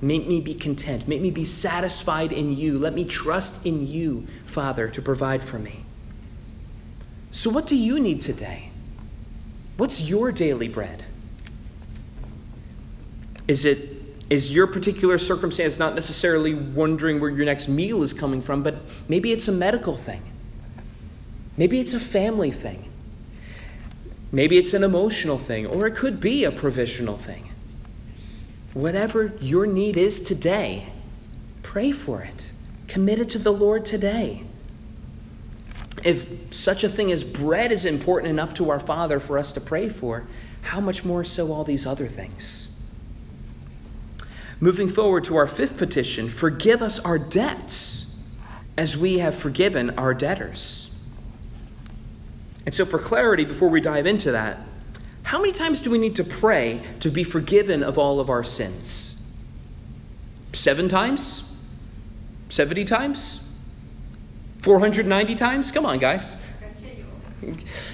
Make 0.00 0.26
me 0.26 0.40
be 0.40 0.54
content. 0.54 1.06
Make 1.06 1.20
me 1.20 1.30
be 1.30 1.44
satisfied 1.44 2.32
in 2.32 2.56
you. 2.56 2.78
Let 2.78 2.94
me 2.94 3.04
trust 3.04 3.66
in 3.66 3.86
you, 3.86 4.26
Father, 4.46 4.88
to 4.88 5.02
provide 5.02 5.44
for 5.44 5.58
me. 5.58 5.84
So, 7.30 7.50
what 7.50 7.66
do 7.66 7.76
you 7.76 8.00
need 8.00 8.22
today? 8.22 8.71
What's 9.76 10.02
your 10.02 10.32
daily 10.32 10.68
bread? 10.68 11.04
Is 13.48 13.64
it 13.64 13.90
is 14.30 14.50
your 14.50 14.66
particular 14.66 15.18
circumstance 15.18 15.78
not 15.78 15.94
necessarily 15.94 16.54
wondering 16.54 17.20
where 17.20 17.28
your 17.28 17.44
next 17.44 17.68
meal 17.68 18.02
is 18.02 18.14
coming 18.14 18.40
from, 18.40 18.62
but 18.62 18.76
maybe 19.06 19.30
it's 19.30 19.46
a 19.46 19.52
medical 19.52 19.94
thing. 19.94 20.22
Maybe 21.58 21.78
it's 21.80 21.92
a 21.92 22.00
family 22.00 22.50
thing. 22.50 22.90
Maybe 24.30 24.56
it's 24.56 24.72
an 24.72 24.84
emotional 24.84 25.36
thing, 25.36 25.66
or 25.66 25.86
it 25.86 25.94
could 25.94 26.18
be 26.18 26.44
a 26.44 26.50
provisional 26.50 27.18
thing. 27.18 27.50
Whatever 28.72 29.34
your 29.38 29.66
need 29.66 29.98
is 29.98 30.18
today, 30.20 30.86
pray 31.62 31.92
for 31.92 32.22
it. 32.22 32.52
Commit 32.88 33.18
it 33.18 33.28
to 33.30 33.38
the 33.38 33.52
Lord 33.52 33.84
today. 33.84 34.44
If 36.04 36.54
such 36.54 36.84
a 36.84 36.88
thing 36.88 37.12
as 37.12 37.22
bread 37.24 37.70
is 37.70 37.84
important 37.84 38.30
enough 38.30 38.54
to 38.54 38.70
our 38.70 38.80
Father 38.80 39.20
for 39.20 39.38
us 39.38 39.52
to 39.52 39.60
pray 39.60 39.88
for, 39.88 40.26
how 40.62 40.80
much 40.80 41.04
more 41.04 41.24
so 41.24 41.52
all 41.52 41.64
these 41.64 41.86
other 41.86 42.08
things? 42.08 42.68
Moving 44.60 44.88
forward 44.88 45.24
to 45.24 45.36
our 45.36 45.46
fifth 45.46 45.76
petition 45.76 46.28
forgive 46.28 46.82
us 46.82 47.00
our 47.00 47.18
debts 47.18 48.16
as 48.76 48.96
we 48.96 49.18
have 49.18 49.34
forgiven 49.34 49.90
our 49.98 50.14
debtors. 50.14 50.90
And 52.64 52.74
so, 52.74 52.86
for 52.86 52.98
clarity, 52.98 53.44
before 53.44 53.68
we 53.68 53.80
dive 53.80 54.06
into 54.06 54.32
that, 54.32 54.60
how 55.24 55.40
many 55.40 55.52
times 55.52 55.80
do 55.80 55.90
we 55.90 55.98
need 55.98 56.16
to 56.16 56.24
pray 56.24 56.80
to 57.00 57.10
be 57.10 57.24
forgiven 57.24 57.82
of 57.82 57.98
all 57.98 58.20
of 58.20 58.30
our 58.30 58.44
sins? 58.44 59.32
Seven 60.52 60.88
times? 60.88 61.56
70 62.50 62.84
times? 62.84 63.41
490 64.62 65.34
times? 65.34 65.70
Come 65.70 65.84
on, 65.84 65.98
guys. 65.98 66.44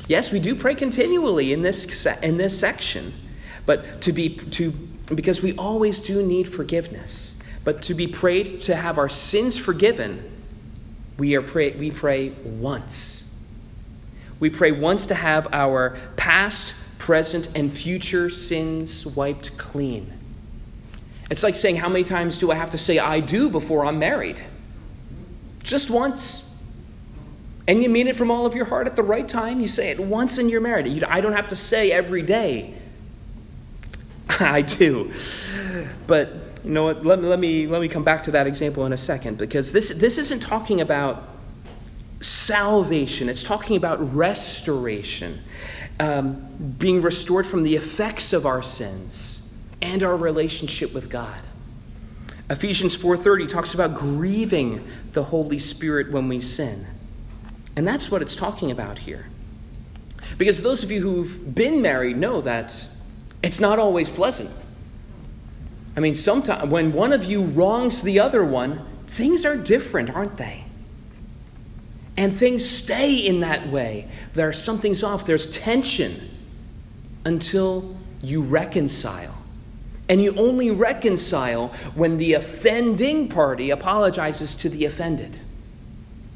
Yes, 0.06 0.30
we 0.30 0.40
do 0.40 0.54
pray 0.54 0.74
continually 0.74 1.52
in 1.52 1.62
this 1.62 2.06
in 2.22 2.36
this 2.36 2.58
section. 2.58 3.14
But 3.66 4.02
to 4.02 4.12
be 4.12 4.36
to 4.36 4.70
because 5.14 5.42
we 5.42 5.54
always 5.56 6.00
do 6.00 6.24
need 6.24 6.48
forgiveness. 6.48 7.40
But 7.64 7.82
to 7.82 7.94
be 7.94 8.06
prayed 8.06 8.62
to 8.62 8.76
have 8.76 8.98
our 8.98 9.08
sins 9.08 9.58
forgiven, 9.58 10.22
we 11.18 11.34
are 11.34 11.42
pray 11.42 11.72
we 11.72 11.90
pray 11.90 12.30
once. 12.30 13.24
We 14.40 14.50
pray 14.50 14.72
once 14.72 15.06
to 15.06 15.14
have 15.14 15.48
our 15.52 15.98
past, 16.16 16.74
present, 16.98 17.48
and 17.56 17.72
future 17.72 18.30
sins 18.30 19.04
wiped 19.04 19.56
clean. 19.58 20.12
It's 21.30 21.42
like 21.42 21.56
saying, 21.56 21.76
How 21.76 21.88
many 21.88 22.04
times 22.04 22.38
do 22.38 22.50
I 22.50 22.54
have 22.54 22.70
to 22.70 22.78
say 22.78 22.98
I 22.98 23.20
do 23.20 23.48
before 23.48 23.84
I'm 23.84 23.98
married? 23.98 24.42
Just 25.62 25.90
once 25.90 26.47
and 27.68 27.82
you 27.82 27.90
mean 27.90 28.08
it 28.08 28.16
from 28.16 28.30
all 28.30 28.46
of 28.46 28.54
your 28.54 28.64
heart 28.64 28.86
at 28.86 28.96
the 28.96 29.02
right 29.02 29.28
time, 29.28 29.60
you 29.60 29.68
say 29.68 29.90
it 29.90 30.00
once 30.00 30.38
and 30.38 30.50
you're 30.50 30.62
married. 30.62 31.04
I 31.04 31.20
don't 31.20 31.34
have 31.34 31.48
to 31.48 31.56
say 31.56 31.92
every 31.92 32.22
day. 32.22 32.74
I 34.40 34.62
do. 34.62 35.12
But 36.06 36.32
you 36.64 36.70
know 36.70 36.84
what? 36.84 37.04
Let, 37.04 37.22
let, 37.22 37.38
me, 37.38 37.66
let 37.66 37.82
me 37.82 37.88
come 37.88 38.04
back 38.04 38.22
to 38.22 38.30
that 38.30 38.46
example 38.46 38.86
in 38.86 38.94
a 38.94 38.96
second 38.96 39.36
because 39.36 39.72
this, 39.72 39.90
this 39.90 40.16
isn't 40.16 40.40
talking 40.40 40.80
about 40.80 41.28
salvation, 42.20 43.28
it's 43.28 43.42
talking 43.42 43.76
about 43.76 44.14
restoration, 44.14 45.38
um, 46.00 46.48
being 46.78 47.02
restored 47.02 47.46
from 47.46 47.64
the 47.64 47.76
effects 47.76 48.32
of 48.32 48.46
our 48.46 48.62
sins 48.62 49.52
and 49.82 50.02
our 50.02 50.16
relationship 50.16 50.94
with 50.94 51.10
God. 51.10 51.38
Ephesians 52.48 52.96
4:30 52.96 53.46
talks 53.46 53.74
about 53.74 53.94
grieving 53.94 54.82
the 55.12 55.24
Holy 55.24 55.58
Spirit 55.58 56.10
when 56.10 56.28
we 56.28 56.40
sin. 56.40 56.86
And 57.78 57.86
that's 57.86 58.10
what 58.10 58.22
it's 58.22 58.34
talking 58.34 58.72
about 58.72 58.98
here. 58.98 59.26
Because 60.36 60.62
those 60.62 60.82
of 60.82 60.90
you 60.90 61.00
who've 61.00 61.54
been 61.54 61.80
married 61.80 62.16
know 62.16 62.40
that 62.40 62.88
it's 63.40 63.60
not 63.60 63.78
always 63.78 64.10
pleasant. 64.10 64.50
I 65.96 66.00
mean, 66.00 66.16
sometimes 66.16 66.72
when 66.72 66.92
one 66.92 67.12
of 67.12 67.22
you 67.22 67.44
wrongs 67.44 68.02
the 68.02 68.18
other 68.18 68.44
one, 68.44 68.84
things 69.06 69.46
are 69.46 69.56
different, 69.56 70.10
aren't 70.10 70.38
they? 70.38 70.64
And 72.16 72.34
things 72.34 72.68
stay 72.68 73.14
in 73.14 73.38
that 73.42 73.68
way. 73.68 74.08
There's 74.34 74.60
something's 74.60 75.04
off, 75.04 75.24
there's 75.24 75.48
tension 75.48 76.20
until 77.24 77.96
you 78.24 78.42
reconcile. 78.42 79.38
And 80.08 80.20
you 80.20 80.34
only 80.34 80.72
reconcile 80.72 81.68
when 81.94 82.18
the 82.18 82.32
offending 82.32 83.28
party 83.28 83.70
apologizes 83.70 84.56
to 84.56 84.68
the 84.68 84.84
offended. 84.84 85.38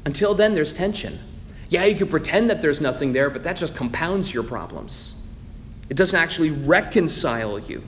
Until 0.05 0.35
then, 0.35 0.53
there's 0.53 0.71
tension. 0.71 1.19
Yeah, 1.73 1.85
you 1.85 1.95
can 1.95 2.07
pretend 2.07 2.51
that 2.51 2.61
there's 2.61 2.81
nothing 2.81 3.13
there, 3.13 3.31
but 3.31 3.41
that 3.45 3.57
just 3.57 3.75
compounds 3.75 4.31
your 4.31 4.43
problems. 4.43 5.19
It 5.89 5.97
doesn't 5.97 6.19
actually 6.19 6.51
reconcile 6.51 7.57
you. 7.57 7.83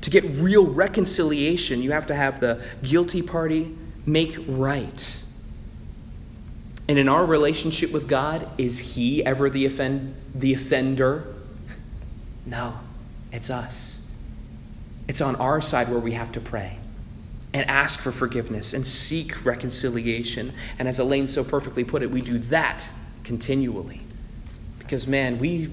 To 0.00 0.10
get 0.10 0.24
real 0.24 0.66
reconciliation, 0.66 1.80
you 1.80 1.92
have 1.92 2.08
to 2.08 2.14
have 2.16 2.40
the 2.40 2.60
guilty 2.82 3.22
party 3.22 3.72
make 4.04 4.36
right. 4.48 5.22
And 6.88 6.98
in 6.98 7.08
our 7.08 7.24
relationship 7.24 7.92
with 7.92 8.08
God, 8.08 8.48
is 8.58 8.96
He 8.96 9.24
ever 9.24 9.48
the, 9.48 9.64
offend- 9.64 10.16
the 10.34 10.52
offender? 10.52 11.32
No, 12.46 12.80
it's 13.30 13.48
us. 13.48 14.12
It's 15.06 15.20
on 15.20 15.36
our 15.36 15.60
side 15.60 15.88
where 15.88 16.00
we 16.00 16.14
have 16.14 16.32
to 16.32 16.40
pray 16.40 16.79
and 17.52 17.68
ask 17.68 18.00
for 18.00 18.12
forgiveness 18.12 18.72
and 18.72 18.86
seek 18.86 19.44
reconciliation. 19.44 20.52
And 20.78 20.86
as 20.86 20.98
Elaine 20.98 21.26
so 21.26 21.42
perfectly 21.42 21.84
put 21.84 22.02
it, 22.02 22.10
we 22.10 22.20
do 22.20 22.38
that 22.38 22.88
continually. 23.24 24.02
Because 24.78 25.06
man, 25.06 25.38
we 25.38 25.70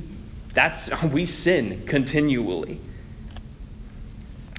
that's 0.54 0.90
we 1.12 1.26
sin 1.26 1.86
continually. 1.86 2.80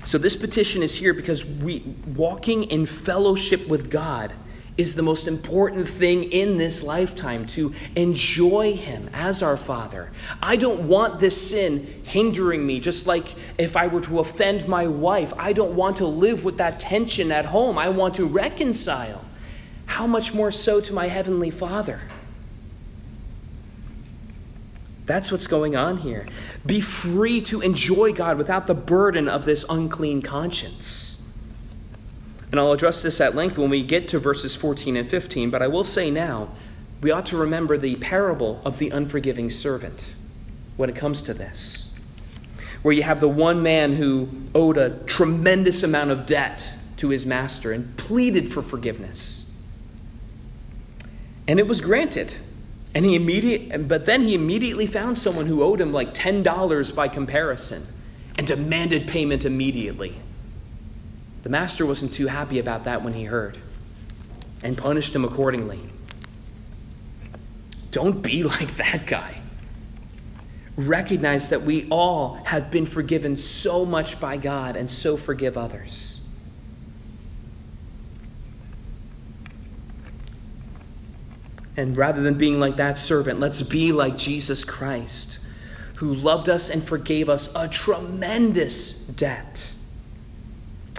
So 0.05 0.17
this 0.17 0.37
petition 0.37 0.83
is 0.83 0.95
here 0.95 1.13
because 1.13 1.45
we 1.45 1.81
walking 2.17 2.65
in 2.65 2.87
fellowship 2.87 3.69
with 3.69 3.91
God 3.91 4.33
is 4.79 4.95
the 4.95 5.03
most 5.03 5.27
important 5.27 5.89
thing 5.89 6.25
in 6.33 6.57
this 6.57 6.85
lifetime 6.85 7.45
to 7.45 7.75
enjoy 7.97 8.75
Him 8.75 9.11
as 9.13 9.43
our 9.43 9.57
Father. 9.57 10.11
I 10.41 10.55
don't 10.55 10.87
want 10.87 11.19
this 11.19 11.51
sin 11.51 12.03
hindering 12.05 12.65
me, 12.65 12.79
just 12.79 13.07
like 13.07 13.27
if 13.59 13.77
I 13.77 13.89
were 13.89 14.01
to 14.03 14.21
offend 14.21 14.69
my 14.69 14.87
wife. 14.87 15.35
I 15.37 15.53
don't 15.53 15.75
want 15.75 15.97
to 15.97 16.07
live 16.07 16.45
with 16.45 16.59
that 16.59 16.79
tension 16.79 17.33
at 17.33 17.45
home. 17.45 17.77
I 17.77 17.89
want 17.89 18.15
to 18.15 18.25
reconcile. 18.25 19.25
How 19.87 20.07
much 20.07 20.33
more 20.33 20.53
so 20.53 20.81
to 20.81 20.93
my 20.93 21.09
Heavenly 21.09 21.51
Father? 21.51 22.01
That's 25.07 25.33
what's 25.33 25.47
going 25.47 25.75
on 25.75 25.97
here. 25.97 26.27
Be 26.65 26.81
free 26.83 27.41
to 27.43 27.63
enjoy 27.63 28.13
God 28.13 28.39
without 28.39 28.67
the 28.67 28.75
burden 28.75 29.27
of 29.27 29.45
this 29.47 29.65
unclean 29.69 30.23
conscience. 30.23 31.18
And 32.51 32.59
I'll 32.59 32.73
address 32.73 33.03
this 33.03 33.21
at 33.21 33.35
length 33.35 33.59
when 33.59 33.71
we 33.71 33.83
get 33.83 34.09
to 34.09 34.19
verses 34.19 34.57
14 34.57 34.97
and 34.97 35.09
15, 35.09 35.51
but 35.51 35.63
I 35.63 35.69
will 35.69 35.85
say 35.85 36.11
now, 36.11 36.49
we 37.01 37.11
ought 37.11 37.27
to 37.27 37.37
remember 37.37 37.77
the 37.77 37.97
parable 37.97 38.61
of 38.65 38.79
the 38.79 38.91
unforgiving 38.91 39.51
servant 39.51 40.15
when 40.77 40.89
it 40.89 40.97
comes 40.97 41.21
to 41.23 41.35
this. 41.35 41.95
Where 42.83 42.95
you 42.95 43.03
have 43.03 43.21
the 43.21 43.29
one 43.29 43.63
man 43.63 43.93
who 43.95 44.29
owed 44.55 44.79
a 44.79 44.99
tremendous 45.05 45.83
amount 45.83 46.11
of 46.11 46.27
debt 46.27 46.69
to 46.99 47.11
his 47.11 47.27
master 47.27 47.73
and 47.73 47.97
pleaded 47.97 48.53
for 48.53 48.63
forgiveness. 48.63 49.45
And 51.47 51.59
it 51.59 51.67
was 51.67 51.81
granted. 51.81 52.35
And 52.95 53.05
he 53.05 53.15
immediate, 53.15 53.87
but 53.87 54.07
then 54.07 54.23
he 54.23 54.35
immediately 54.35 54.87
found 54.87 55.19
someone 55.19 55.47
who 55.47 55.63
owed 55.63 55.81
him 55.81 55.93
like 55.93 56.15
$10 56.15 56.97
by 56.97 57.09
comparison 57.09 57.87
and 58.37 58.47
demanded 58.47 59.07
payment 59.07 59.45
immediately. 59.45 60.17
The 61.43 61.49
master 61.49 61.87
wasn't 61.87 62.13
too 62.13 62.27
happy 62.27 62.59
about 62.59 62.85
that 62.85 63.03
when 63.03 63.13
he 63.13 63.25
heard 63.25 63.59
and 64.63 64.77
punished 64.77 65.15
him 65.15 65.25
accordingly. 65.25 65.81
Don't 67.91 68.23
be 68.23 68.43
like 68.45 68.77
that 68.77 69.07
guy. 69.07 69.41
Recognize 70.77 71.51
that 71.51 71.63
we 71.63 71.89
all 71.91 72.35
have 72.45 72.71
been 72.71 72.87
forgiven 72.87 73.37
so 73.37 73.85
much 73.85 74.21
by 74.21 74.37
God 74.37 74.77
and 74.77 74.89
so 74.89 75.17
forgive 75.17 75.57
others. 75.57 76.29
And 81.77 81.97
rather 81.97 82.23
than 82.23 82.35
being 82.35 82.59
like 82.59 82.77
that 82.77 82.99
servant, 82.99 83.39
let's 83.39 83.63
be 83.63 83.93
like 83.93 84.17
Jesus 84.17 84.65
Christ, 84.65 85.39
who 85.97 86.13
loved 86.13 86.49
us 86.49 86.69
and 86.71 86.83
forgave 86.83 87.29
us 87.29 87.55
a 87.55 87.69
tremendous 87.69 89.07
debt. 89.07 89.75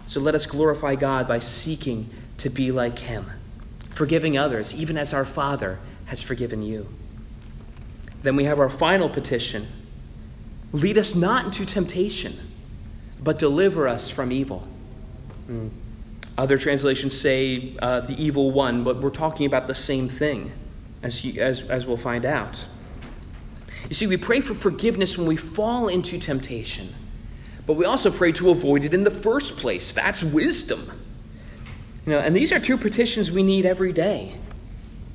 So 0.10 0.20
let 0.20 0.34
us 0.34 0.48
glorify 0.48 0.96
God 0.96 1.28
by 1.28 1.38
seeking 1.38 2.10
to 2.40 2.50
be 2.50 2.72
like 2.72 2.98
Him, 2.98 3.28
forgiving 3.92 4.40
others, 4.40 4.74
even 4.74 4.98
as 4.98 5.14
our 5.14 5.24
Father 5.24 5.78
has 6.06 6.20
forgiven 6.20 6.64
you. 6.64 6.88
Then 8.24 8.36
we 8.36 8.46
have 8.46 8.60
our 8.60 8.70
final 8.70 9.08
petition 9.08 9.68
lead 10.72 10.98
us 10.98 11.14
not 11.14 11.46
into 11.46 11.64
temptation, 11.64 12.40
but 13.22 13.38
deliver 13.38 13.88
us 13.88 14.10
from 14.10 14.32
evil. 14.32 14.68
Mm. 15.48 15.70
Other 16.40 16.58
translations 16.58 17.16
say 17.16 17.76
uh, 17.80 18.00
the 18.00 18.20
evil 18.20 18.50
one, 18.50 18.84
but 18.84 19.02
we're 19.02 19.10
talking 19.10 19.46
about 19.46 19.68
the 19.68 19.76
same 19.76 20.10
thing, 20.10 20.52
as, 21.04 21.24
you, 21.24 21.40
as, 21.40 21.62
as 21.62 21.86
we'll 21.86 21.98
find 21.98 22.26
out. 22.26 22.66
You 23.88 23.94
see, 23.94 24.08
we 24.08 24.18
pray 24.18 24.42
for 24.42 24.56
forgiveness 24.56 25.20
when 25.20 25.28
we 25.28 25.36
fall 25.36 25.88
into 25.88 26.18
temptation 26.18 26.96
but 27.70 27.78
we 27.78 27.86
also 27.86 28.10
pray 28.10 28.32
to 28.32 28.50
avoid 28.50 28.84
it 28.84 28.96
in 28.96 29.04
the 29.04 29.12
first 29.12 29.58
place. 29.58 29.92
That's 29.92 30.24
wisdom. 30.24 30.92
You 32.04 32.14
know, 32.14 32.20
and 32.20 32.36
these 32.36 32.52
are 32.52 32.60
two 32.60 32.80
petitions 32.80 33.30
we 33.30 33.44
need 33.44 33.64
every 33.64 33.94
day, 33.94 34.34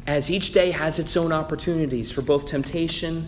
as 0.07 0.31
each 0.31 0.53
day 0.53 0.71
has 0.71 1.01
its 1.01 1.17
own 1.17 1.33
opportunities 1.33 2.13
for 2.13 2.23
both 2.23 2.47
temptation 2.47 3.27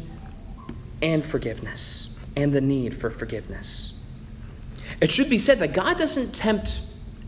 and 1.03 1.25
forgiveness, 1.25 2.17
and 2.37 2.53
the 2.53 2.61
need 2.61 2.95
for 2.97 3.11
forgiveness. 3.11 3.99
It 5.01 5.11
should 5.11 5.29
be 5.29 5.39
said 5.39 5.59
that 5.59 5.73
God 5.73 5.99
doesn't 5.99 6.33
tempt 6.33 6.81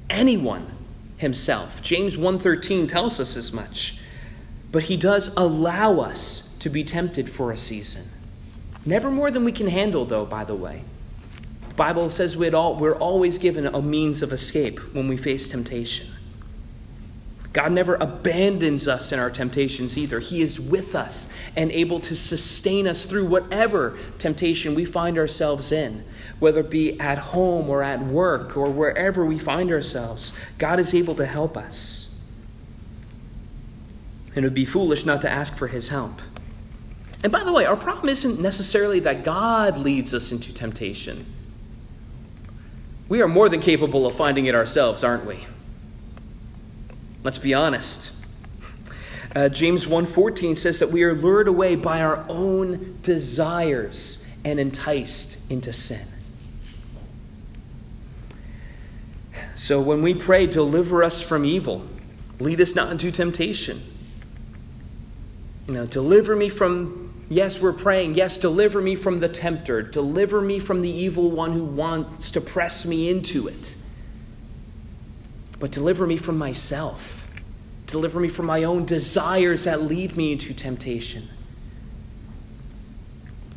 anyone 0.08 0.70
himself. 1.16 1.82
James 1.82 2.16
1:13 2.16 2.86
tells 2.86 3.18
us 3.18 3.36
as 3.36 3.52
much. 3.52 3.98
But 4.70 4.84
he 4.84 4.96
does 4.96 5.34
allow 5.36 5.98
us 5.98 6.54
to 6.60 6.70
be 6.70 6.84
tempted 6.84 7.28
for 7.28 7.50
a 7.50 7.58
season. 7.58 8.04
Never 8.86 9.10
more 9.10 9.32
than 9.32 9.42
we 9.42 9.50
can 9.50 9.66
handle 9.66 10.04
though, 10.04 10.24
by 10.24 10.44
the 10.44 10.54
way. 10.54 10.84
Bible 11.78 12.10
says 12.10 12.36
we'd 12.36 12.54
all, 12.54 12.74
we're 12.74 12.96
always 12.96 13.38
given 13.38 13.64
a 13.66 13.80
means 13.80 14.20
of 14.20 14.32
escape 14.32 14.80
when 14.94 15.06
we 15.06 15.16
face 15.16 15.46
temptation. 15.46 16.08
God 17.52 17.70
never 17.70 17.94
abandons 17.94 18.88
us 18.88 19.12
in 19.12 19.20
our 19.20 19.30
temptations 19.30 19.96
either. 19.96 20.18
He 20.18 20.42
is 20.42 20.58
with 20.58 20.96
us 20.96 21.32
and 21.56 21.70
able 21.70 22.00
to 22.00 22.16
sustain 22.16 22.88
us 22.88 23.04
through 23.04 23.26
whatever 23.26 23.96
temptation 24.18 24.74
we 24.74 24.84
find 24.84 25.16
ourselves 25.16 25.70
in, 25.70 26.04
whether 26.40 26.60
it 26.60 26.70
be 26.70 26.98
at 26.98 27.18
home 27.18 27.70
or 27.70 27.84
at 27.84 28.02
work 28.02 28.56
or 28.56 28.68
wherever 28.70 29.24
we 29.24 29.38
find 29.38 29.70
ourselves. 29.70 30.32
God 30.58 30.80
is 30.80 30.92
able 30.92 31.14
to 31.14 31.26
help 31.26 31.56
us. 31.56 32.12
And 34.34 34.44
it 34.44 34.48
would 34.48 34.54
be 34.54 34.64
foolish 34.64 35.06
not 35.06 35.20
to 35.22 35.30
ask 35.30 35.56
for 35.56 35.68
His 35.68 35.90
help. 35.90 36.20
And 37.22 37.30
by 37.30 37.44
the 37.44 37.52
way, 37.52 37.66
our 37.66 37.76
problem 37.76 38.08
isn't 38.08 38.40
necessarily 38.40 38.98
that 39.00 39.22
God 39.22 39.78
leads 39.78 40.12
us 40.12 40.32
into 40.32 40.52
temptation. 40.52 41.24
We 43.08 43.22
are 43.22 43.28
more 43.28 43.48
than 43.48 43.60
capable 43.60 44.06
of 44.06 44.14
finding 44.14 44.46
it 44.46 44.54
ourselves, 44.54 45.02
aren't 45.02 45.24
we? 45.24 45.46
Let's 47.24 47.38
be 47.38 47.54
honest. 47.54 48.12
Uh, 49.34 49.48
James 49.48 49.86
1:14 49.86 50.56
says 50.56 50.78
that 50.78 50.90
we 50.90 51.02
are 51.02 51.14
lured 51.14 51.48
away 51.48 51.76
by 51.76 52.00
our 52.00 52.24
own 52.28 52.98
desires 53.02 54.26
and 54.44 54.58
enticed 54.58 55.50
into 55.50 55.72
sin. 55.72 56.06
So 59.54 59.80
when 59.80 60.02
we 60.02 60.14
pray, 60.14 60.46
deliver 60.46 61.02
us 61.02 61.20
from 61.20 61.44
evil, 61.44 61.86
lead 62.38 62.60
us 62.60 62.74
not 62.74 62.90
into 62.92 63.10
temptation. 63.10 63.82
You 65.66 65.74
know, 65.74 65.86
deliver 65.86 66.36
me 66.36 66.48
from 66.48 67.07
Yes, 67.30 67.60
we're 67.60 67.74
praying. 67.74 68.14
Yes, 68.14 68.38
deliver 68.38 68.80
me 68.80 68.94
from 68.94 69.20
the 69.20 69.28
tempter. 69.28 69.82
Deliver 69.82 70.40
me 70.40 70.58
from 70.58 70.80
the 70.80 70.90
evil 70.90 71.30
one 71.30 71.52
who 71.52 71.64
wants 71.64 72.30
to 72.30 72.40
press 72.40 72.86
me 72.86 73.10
into 73.10 73.48
it. 73.48 73.76
but 75.58 75.70
deliver 75.72 76.06
me 76.06 76.16
from 76.16 76.38
myself. 76.38 77.26
Deliver 77.86 78.20
me 78.20 78.28
from 78.28 78.46
my 78.46 78.64
own 78.64 78.84
desires 78.84 79.64
that 79.64 79.82
lead 79.82 80.16
me 80.16 80.32
into 80.32 80.54
temptation. 80.54 81.28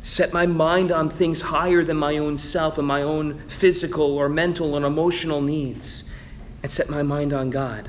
Set 0.02 0.32
my 0.32 0.46
mind 0.46 0.90
on 0.90 1.08
things 1.08 1.42
higher 1.42 1.84
than 1.84 1.96
my 1.96 2.18
own 2.18 2.36
self 2.38 2.76
and 2.76 2.86
my 2.86 3.02
own 3.02 3.38
physical 3.48 4.18
or 4.18 4.28
mental 4.28 4.74
and 4.76 4.84
emotional 4.84 5.40
needs, 5.40 6.10
and 6.62 6.72
set 6.72 6.90
my 6.90 7.02
mind 7.02 7.32
on 7.32 7.50
God. 7.50 7.88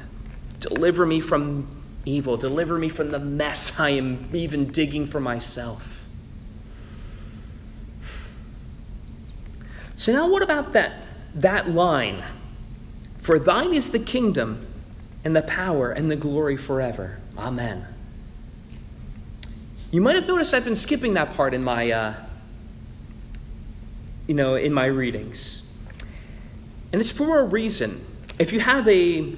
Deliver 0.59 1.05
me 1.05 1.19
from 1.19 1.82
evil. 2.05 2.37
Deliver 2.37 2.77
me 2.77 2.89
from 2.89 3.11
the 3.11 3.19
mess 3.19 3.79
I 3.79 3.89
am 3.89 4.29
even 4.33 4.71
digging 4.71 5.05
for 5.05 5.19
myself. 5.19 6.05
So, 9.95 10.11
now 10.11 10.27
what 10.27 10.41
about 10.41 10.73
that, 10.73 11.05
that 11.35 11.69
line? 11.69 12.23
For 13.19 13.39
thine 13.39 13.73
is 13.73 13.91
the 13.91 13.99
kingdom 13.99 14.67
and 15.23 15.35
the 15.35 15.41
power 15.43 15.91
and 15.91 16.11
the 16.11 16.17
glory 16.17 16.57
forever. 16.57 17.19
Amen. 17.37 17.87
You 19.91 20.01
might 20.01 20.15
have 20.15 20.27
noticed 20.27 20.53
I've 20.53 20.65
been 20.65 20.75
skipping 20.75 21.13
that 21.13 21.35
part 21.35 21.53
in 21.53 21.63
my, 21.63 21.89
uh, 21.89 22.15
you 24.27 24.33
know, 24.33 24.55
in 24.55 24.73
my 24.73 24.85
readings, 24.85 25.71
and 26.91 26.99
it's 26.99 27.11
for 27.11 27.39
a 27.39 27.43
reason. 27.43 28.05
If 28.39 28.51
you 28.51 28.59
have 28.59 28.87
a 28.87 29.35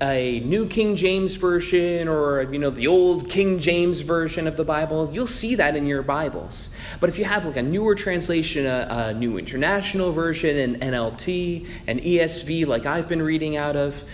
a 0.00 0.40
New 0.40 0.66
King 0.66 0.94
James 0.94 1.34
version 1.34 2.06
or 2.06 2.42
you 2.52 2.58
know 2.58 2.70
the 2.70 2.86
old 2.86 3.28
King 3.28 3.58
James 3.58 4.00
version 4.00 4.46
of 4.46 4.56
the 4.56 4.64
Bible, 4.64 5.10
you'll 5.12 5.26
see 5.26 5.56
that 5.56 5.74
in 5.74 5.86
your 5.86 6.02
Bibles. 6.02 6.74
But 7.00 7.08
if 7.08 7.18
you 7.18 7.24
have 7.24 7.44
like 7.44 7.56
a 7.56 7.62
newer 7.62 7.94
translation, 7.94 8.66
a, 8.66 8.86
a 8.90 9.14
New 9.14 9.38
International 9.38 10.12
Version, 10.12 10.56
an 10.56 10.92
NLT, 10.92 11.66
an 11.86 12.00
ESV, 12.00 12.66
like 12.66 12.86
I've 12.86 13.08
been 13.08 13.22
reading 13.22 13.56
out 13.56 13.76
of, 13.76 14.04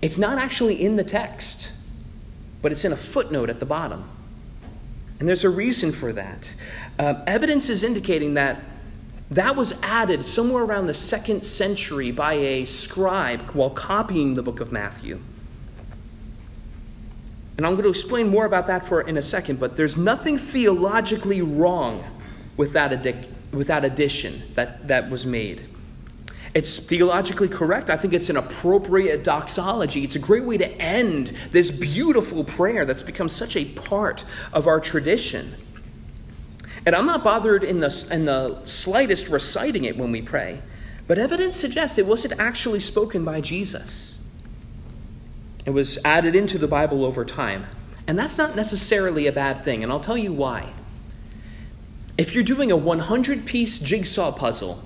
it's 0.00 0.18
not 0.18 0.38
actually 0.38 0.82
in 0.82 0.96
the 0.96 1.04
text, 1.04 1.70
but 2.62 2.72
it's 2.72 2.84
in 2.84 2.92
a 2.92 2.96
footnote 2.96 3.50
at 3.50 3.60
the 3.60 3.66
bottom. 3.66 4.08
And 5.18 5.28
there's 5.28 5.44
a 5.44 5.50
reason 5.50 5.92
for 5.92 6.12
that. 6.12 6.52
Uh, 6.98 7.22
evidence 7.26 7.68
is 7.68 7.82
indicating 7.82 8.34
that 8.34 8.62
that 9.30 9.56
was 9.56 9.80
added 9.82 10.24
somewhere 10.24 10.62
around 10.62 10.86
the 10.86 10.94
second 10.94 11.44
century 11.44 12.12
by 12.12 12.34
a 12.34 12.64
scribe 12.64 13.50
while 13.50 13.70
copying 13.70 14.34
the 14.34 14.42
book 14.42 14.60
of 14.60 14.70
Matthew. 14.70 15.20
And 17.56 17.66
I'm 17.66 17.72
going 17.72 17.84
to 17.84 17.90
explain 17.90 18.28
more 18.28 18.44
about 18.44 18.66
that 18.66 18.86
for 18.86 19.00
in 19.00 19.16
a 19.16 19.22
second, 19.22 19.58
but 19.58 19.76
there's 19.76 19.96
nothing 19.96 20.38
theologically 20.38 21.40
wrong 21.40 22.04
with 22.56 22.72
that, 22.74 22.90
addic- 22.90 23.26
with 23.50 23.66
that 23.68 23.84
addition 23.84 24.42
that, 24.54 24.86
that 24.88 25.10
was 25.10 25.24
made. 25.26 25.62
It's 26.54 26.78
theologically 26.78 27.48
correct. 27.48 27.90
I 27.90 27.96
think 27.96 28.14
it's 28.14 28.30
an 28.30 28.36
appropriate 28.36 29.24
doxology. 29.24 30.04
It's 30.04 30.16
a 30.16 30.20
great 30.20 30.44
way 30.44 30.56
to 30.56 30.70
end 30.80 31.34
this 31.50 31.70
beautiful 31.70 32.44
prayer 32.44 32.84
that's 32.84 33.02
become 33.02 33.28
such 33.28 33.56
a 33.56 33.64
part 33.64 34.24
of 34.52 34.66
our 34.66 34.80
tradition. 34.80 35.54
And 36.86 36.94
I'm 36.94 37.06
not 37.06 37.24
bothered 37.24 37.64
in 37.64 37.80
the, 37.80 38.08
in 38.12 38.24
the 38.24 38.64
slightest 38.64 39.28
reciting 39.28 39.84
it 39.84 39.98
when 39.98 40.12
we 40.12 40.22
pray, 40.22 40.60
but 41.08 41.18
evidence 41.18 41.56
suggests 41.56 41.98
it 41.98 42.06
wasn't 42.06 42.38
actually 42.38 42.80
spoken 42.80 43.24
by 43.24 43.40
Jesus. 43.40 44.32
It 45.66 45.70
was 45.70 45.98
added 46.04 46.36
into 46.36 46.58
the 46.58 46.68
Bible 46.68 47.04
over 47.04 47.24
time. 47.24 47.66
And 48.06 48.16
that's 48.16 48.38
not 48.38 48.54
necessarily 48.54 49.26
a 49.26 49.32
bad 49.32 49.64
thing, 49.64 49.82
and 49.82 49.90
I'll 49.90 49.98
tell 49.98 50.16
you 50.16 50.32
why. 50.32 50.72
If 52.16 52.34
you're 52.34 52.44
doing 52.44 52.70
a 52.70 52.76
100 52.76 53.44
piece 53.46 53.80
jigsaw 53.80 54.30
puzzle, 54.30 54.82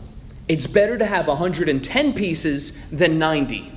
it's 0.49 0.67
better 0.67 0.97
to 0.97 1.05
have 1.05 1.29
110 1.29 2.15
pieces 2.15 2.83
than 2.89 3.19
90. 3.19 3.71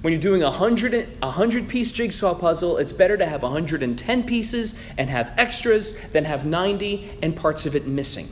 When 0.00 0.14
you're 0.14 0.22
doing 0.22 0.42
a 0.42 0.46
100, 0.50 1.20
100 1.20 1.68
piece 1.68 1.92
jigsaw 1.92 2.34
puzzle, 2.34 2.78
it's 2.78 2.92
better 2.92 3.18
to 3.18 3.26
have 3.26 3.42
110 3.42 4.22
pieces 4.24 4.80
and 4.96 5.10
have 5.10 5.32
extras 5.36 6.00
than 6.08 6.24
have 6.24 6.46
90 6.46 7.10
and 7.22 7.36
parts 7.36 7.66
of 7.66 7.76
it 7.76 7.86
missing. 7.86 8.28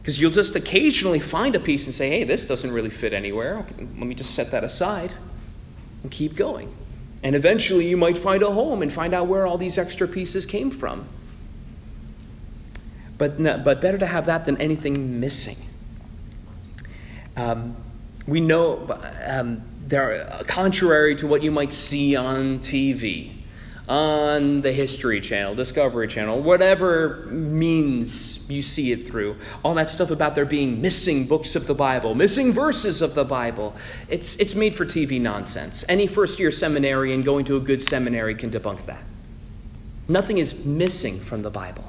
Because 0.00 0.20
you'll 0.20 0.32
just 0.32 0.56
occasionally 0.56 1.20
find 1.20 1.54
a 1.54 1.60
piece 1.60 1.86
and 1.86 1.94
say, 1.94 2.10
hey, 2.10 2.24
this 2.24 2.44
doesn't 2.44 2.72
really 2.72 2.90
fit 2.90 3.12
anywhere. 3.12 3.64
Let 3.78 4.06
me 4.06 4.16
just 4.16 4.34
set 4.34 4.50
that 4.50 4.64
aside 4.64 5.14
and 6.02 6.10
keep 6.10 6.34
going. 6.34 6.74
And 7.22 7.36
eventually 7.36 7.86
you 7.86 7.96
might 7.96 8.18
find 8.18 8.42
a 8.42 8.50
home 8.50 8.82
and 8.82 8.92
find 8.92 9.14
out 9.14 9.28
where 9.28 9.46
all 9.46 9.58
these 9.58 9.78
extra 9.78 10.08
pieces 10.08 10.44
came 10.44 10.72
from. 10.72 11.06
But, 13.16 13.40
but 13.62 13.80
better 13.80 13.98
to 13.98 14.06
have 14.06 14.26
that 14.26 14.44
than 14.44 14.60
anything 14.60 15.20
missing. 15.20 15.56
Um, 17.36 17.76
we 18.26 18.40
know, 18.40 18.88
um, 19.26 19.62
they're 19.86 20.42
contrary 20.46 21.16
to 21.16 21.26
what 21.26 21.42
you 21.42 21.50
might 21.50 21.72
see 21.72 22.16
on 22.16 22.58
TV, 22.58 23.32
on 23.88 24.60
the 24.60 24.72
History 24.72 25.20
Channel, 25.20 25.54
Discovery 25.54 26.06
Channel, 26.06 26.40
whatever 26.40 27.26
means 27.26 28.48
you 28.48 28.62
see 28.62 28.92
it 28.92 29.06
through. 29.06 29.36
All 29.64 29.74
that 29.74 29.90
stuff 29.90 30.10
about 30.10 30.34
there 30.34 30.44
being 30.44 30.80
missing 30.80 31.26
books 31.26 31.56
of 31.56 31.66
the 31.66 31.74
Bible, 31.74 32.14
missing 32.14 32.52
verses 32.52 33.02
of 33.02 33.14
the 33.14 33.24
Bible. 33.24 33.74
It's, 34.08 34.36
it's 34.36 34.54
made 34.54 34.74
for 34.74 34.86
TV 34.86 35.20
nonsense. 35.20 35.84
Any 35.88 36.06
first 36.06 36.38
year 36.38 36.52
seminarian 36.52 37.22
going 37.22 37.44
to 37.46 37.56
a 37.56 37.60
good 37.60 37.82
seminary 37.82 38.34
can 38.34 38.50
debunk 38.50 38.86
that. 38.86 39.02
Nothing 40.08 40.38
is 40.38 40.64
missing 40.64 41.18
from 41.18 41.42
the 41.42 41.50
Bible. 41.50 41.84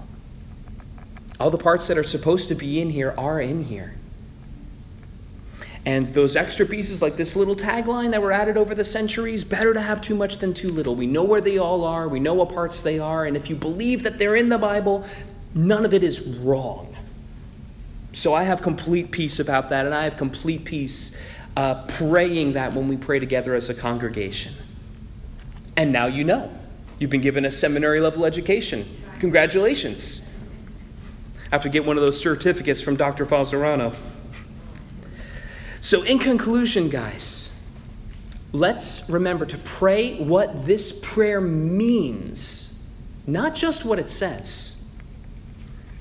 All 1.39 1.52
the 1.52 1.58
parts 1.58 1.88
that 1.88 1.98
are 1.98 2.04
supposed 2.04 2.50
to 2.50 2.56
be 2.56 2.80
in 2.80 2.89
here 2.89 3.13
are 3.17 3.39
in 3.39 3.63
here. 3.63 3.96
And 5.86 6.08
those 6.08 6.36
extra 6.36 6.65
pieces, 6.65 7.02
like 7.02 7.17
this 7.17 7.36
little 7.36 7.56
tagline 7.56 8.12
that 8.12 8.22
were 8.22 8.32
added 8.32 8.56
over 8.56 8.74
the 8.74 8.86
centuries, 8.86 9.43
better 9.43 9.74
to 9.74 9.82
have 9.82 10.00
too 10.00 10.15
much 10.15 10.38
than 10.38 10.54
too 10.54 10.72
little. 10.72 10.96
We 10.96 11.08
know 11.08 11.26
where 11.26 11.41
they 11.41 11.58
all 11.58 11.84
are, 11.84 12.08
we 12.08 12.22
know 12.22 12.34
what 12.34 12.50
parts 12.50 12.82
they 12.82 13.00
are, 13.00 13.26
and 13.26 13.36
if 13.36 13.50
you 13.50 13.56
believe 13.56 14.04
that 14.04 14.17
they're 14.17 14.38
in 14.38 14.48
the 14.48 14.58
Bible, 14.58 15.06
none 15.54 15.84
of 15.84 15.93
it 15.93 16.04
is 16.04 16.22
wrong. 16.22 16.96
So 18.13 18.34
I 18.34 18.43
have 18.43 18.62
complete 18.62 19.12
peace 19.12 19.39
about 19.39 19.69
that, 19.69 19.86
and 19.86 19.93
I 19.93 20.04
have 20.04 20.15
complete 20.15 20.63
peace 20.63 21.19
uh, 21.58 21.86
praying 21.88 22.54
that 22.54 22.74
when 22.74 22.88
we 22.88 22.96
pray 22.96 23.19
together 23.19 23.54
as 23.54 23.69
a 23.69 23.74
congregation. 23.74 24.54
And 25.76 25.91
now 25.91 26.06
you 26.06 26.24
know. 26.24 26.52
You've 27.00 27.10
been 27.10 27.22
given 27.22 27.43
a 27.43 27.52
seminary 27.52 28.00
level 28.00 28.24
education. 28.24 28.86
Congratulations. 29.19 30.30
I 31.48 31.56
have 31.56 31.63
to 31.63 31.69
get 31.69 31.86
one 31.86 31.98
of 31.98 32.04
those 32.04 32.19
certificates 32.19 32.82
from 32.82 32.96
Dr. 32.96 33.26
Falzerano. 33.26 33.96
So, 35.84 36.02
in 36.04 36.17
conclusion, 36.17 36.88
guys, 36.88 37.54
let's 38.54 39.10
remember 39.10 39.46
to 39.46 39.58
pray 39.58 40.17
what 40.17 40.65
this 40.65 40.98
prayer 40.98 41.41
means, 41.41 42.82
not 43.28 43.54
just 43.54 43.84
what 43.84 44.00
it 44.00 44.10
says. 44.10 44.82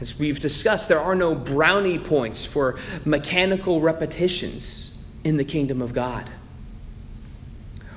As 0.00 0.16
we've 0.20 0.38
discussed, 0.38 0.88
there 0.88 1.00
are 1.00 1.16
no 1.16 1.34
brownie 1.34 1.98
points 1.98 2.44
for 2.44 2.78
mechanical 3.04 3.80
repetitions 3.80 5.02
in 5.24 5.36
the 5.36 5.44
kingdom 5.44 5.82
of 5.82 5.92
God. 5.92 6.30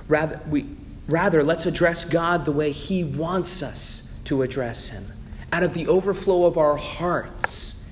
Rather, 0.07 0.41
we, 0.49 0.65
rather, 1.07 1.43
let's 1.43 1.67
address 1.67 2.03
God 2.03 2.45
the 2.45 2.51
way 2.51 2.71
He 2.71 3.03
wants 3.03 3.61
us 3.61 4.19
to 4.23 4.41
address 4.41 4.87
Him, 4.87 5.05
out 5.53 5.61
of 5.61 5.75
the 5.75 5.87
overflow 5.87 6.45
of 6.45 6.57
our 6.57 6.77
hearts, 6.77 7.85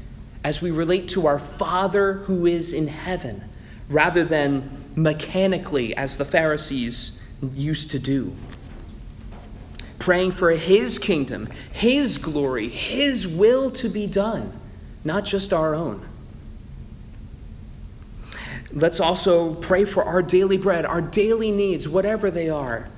as 0.44 0.64
we 0.64 0.72
relate 0.72 1.10
to 1.10 1.28
our 1.28 1.38
Father 1.38 2.14
who 2.14 2.48
is 2.48 2.74
in 2.74 2.88
heaven 2.88 3.44
rather 3.90 4.24
than 4.24 4.84
mechanically, 4.96 5.96
as 5.96 6.18
the 6.18 6.26
Pharisees 6.26 7.20
used 7.54 7.92
to 7.92 8.00
do. 8.00 8.36
Praying 10.00 10.34
for 10.34 10.52
His 10.52 11.00
kingdom, 11.00 11.48
His 11.72 12.18
glory, 12.18 12.70
His 12.70 13.28
will 13.28 13.72
to 13.72 13.90
be 13.90 14.08
done, 14.08 14.54
not 15.04 15.26
just 15.26 15.54
our 15.54 15.74
own. 15.74 16.08
Let's 18.72 19.00
also 19.00 19.54
pray 19.54 19.86
for 19.86 20.04
our 20.04 20.22
daily 20.22 20.58
bread, 20.58 20.86
our 20.86 21.02
daily 21.02 21.52
needs, 21.52 21.88
whatever 21.88 22.32
they 22.32 22.50
are. 22.50 22.90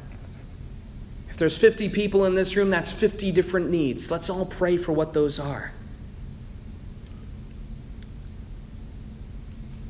If 1.30 1.38
there's 1.38 1.58
50 1.58 1.90
people 1.90 2.24
in 2.24 2.36
this 2.36 2.56
room, 2.56 2.70
that's 2.70 2.94
50 2.94 3.32
different 3.34 3.70
needs. 3.70 4.10
Let's 4.10 4.30
all 4.30 4.46
pray 4.46 4.78
for 4.78 4.94
what 4.94 5.14
those 5.14 5.38
are. 5.38 5.74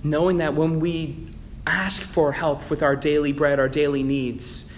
Knowing 0.05 0.37
that 0.37 0.53
when 0.53 0.79
we 0.79 1.27
ask 1.67 2.01
for 2.01 2.31
help 2.31 2.69
with 2.69 2.83
our 2.83 2.95
daily 2.95 3.31
bread, 3.31 3.59
our 3.59 3.67
daily 3.67 4.03
needs, 4.03 4.71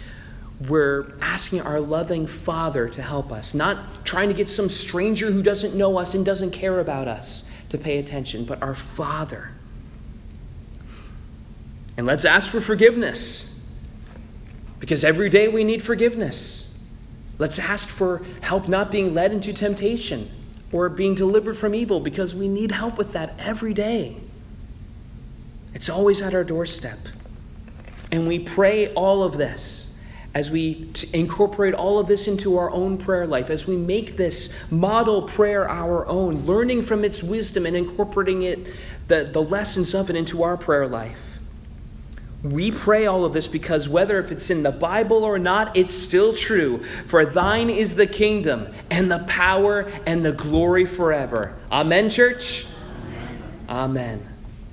we're 0.67 1.13
asking 1.21 1.61
our 1.61 1.79
loving 1.79 2.25
Father 2.25 2.89
to 2.89 3.01
help 3.01 3.31
us, 3.31 3.53
not 3.53 4.05
trying 4.05 4.29
to 4.29 4.33
get 4.33 4.49
some 4.49 4.69
stranger 4.69 5.29
who 5.29 5.43
doesn't 5.43 5.75
know 5.75 5.97
us 5.99 6.15
and 6.15 6.25
doesn't 6.25 6.51
care 6.51 6.79
about 6.79 7.07
us 7.07 7.49
to 7.69 7.77
pay 7.77 7.97
attention, 7.97 8.45
but 8.45 8.61
our 8.63 8.73
Father. 8.73 9.51
And 11.97 12.07
let's 12.07 12.25
ask 12.25 12.49
for 12.49 12.61
forgiveness, 12.61 13.53
because 14.79 15.03
every 15.03 15.29
day 15.29 15.47
we 15.47 15.63
need 15.63 15.83
forgiveness. 15.83 16.79
Let's 17.37 17.59
ask 17.59 17.87
for 17.87 18.23
help 18.41 18.67
not 18.67 18.91
being 18.91 19.13
led 19.13 19.31
into 19.31 19.53
temptation 19.53 20.29
or 20.71 20.89
being 20.89 21.15
delivered 21.15 21.57
from 21.57 21.75
evil, 21.75 21.99
because 21.99 22.33
we 22.33 22.47
need 22.47 22.71
help 22.71 22.97
with 22.97 23.11
that 23.11 23.33
every 23.37 23.73
day. 23.73 24.17
It's 25.77 25.89
always 25.89 26.23
at 26.23 26.33
our 26.33 26.43
doorstep. 26.43 26.97
And 28.11 28.27
we 28.27 28.39
pray 28.39 28.91
all 28.95 29.21
of 29.21 29.37
this 29.37 29.95
as 30.33 30.49
we 30.49 30.91
incorporate 31.13 31.75
all 31.75 31.99
of 31.99 32.07
this 32.07 32.27
into 32.27 32.57
our 32.57 32.71
own 32.71 32.97
prayer 32.97 33.27
life, 33.27 33.51
as 33.51 33.67
we 33.67 33.75
make 33.77 34.17
this 34.17 34.55
model 34.71 35.21
prayer 35.21 35.69
our 35.69 36.07
own, 36.07 36.47
learning 36.47 36.81
from 36.81 37.05
its 37.05 37.21
wisdom 37.21 37.67
and 37.67 37.77
incorporating 37.77 38.41
it, 38.41 38.65
the, 39.07 39.25
the 39.25 39.39
lessons 39.43 39.93
of 39.93 40.09
it 40.09 40.15
into 40.15 40.41
our 40.41 40.57
prayer 40.57 40.87
life. 40.87 41.37
We 42.41 42.71
pray 42.71 43.05
all 43.05 43.23
of 43.23 43.33
this 43.33 43.47
because 43.47 43.87
whether 43.87 44.17
if 44.19 44.31
it's 44.31 44.49
in 44.49 44.63
the 44.63 44.71
Bible 44.71 45.23
or 45.23 45.37
not, 45.37 45.77
it's 45.77 45.93
still 45.93 46.33
true. 46.33 46.83
For 47.05 47.23
thine 47.23 47.69
is 47.69 47.93
the 47.93 48.07
kingdom 48.07 48.73
and 48.89 49.11
the 49.11 49.19
power 49.27 49.91
and 50.07 50.25
the 50.25 50.31
glory 50.31 50.87
forever. 50.87 51.55
Amen, 51.71 52.09
church? 52.09 52.65
Amen. 53.69 54.19
Amen. 54.19 54.36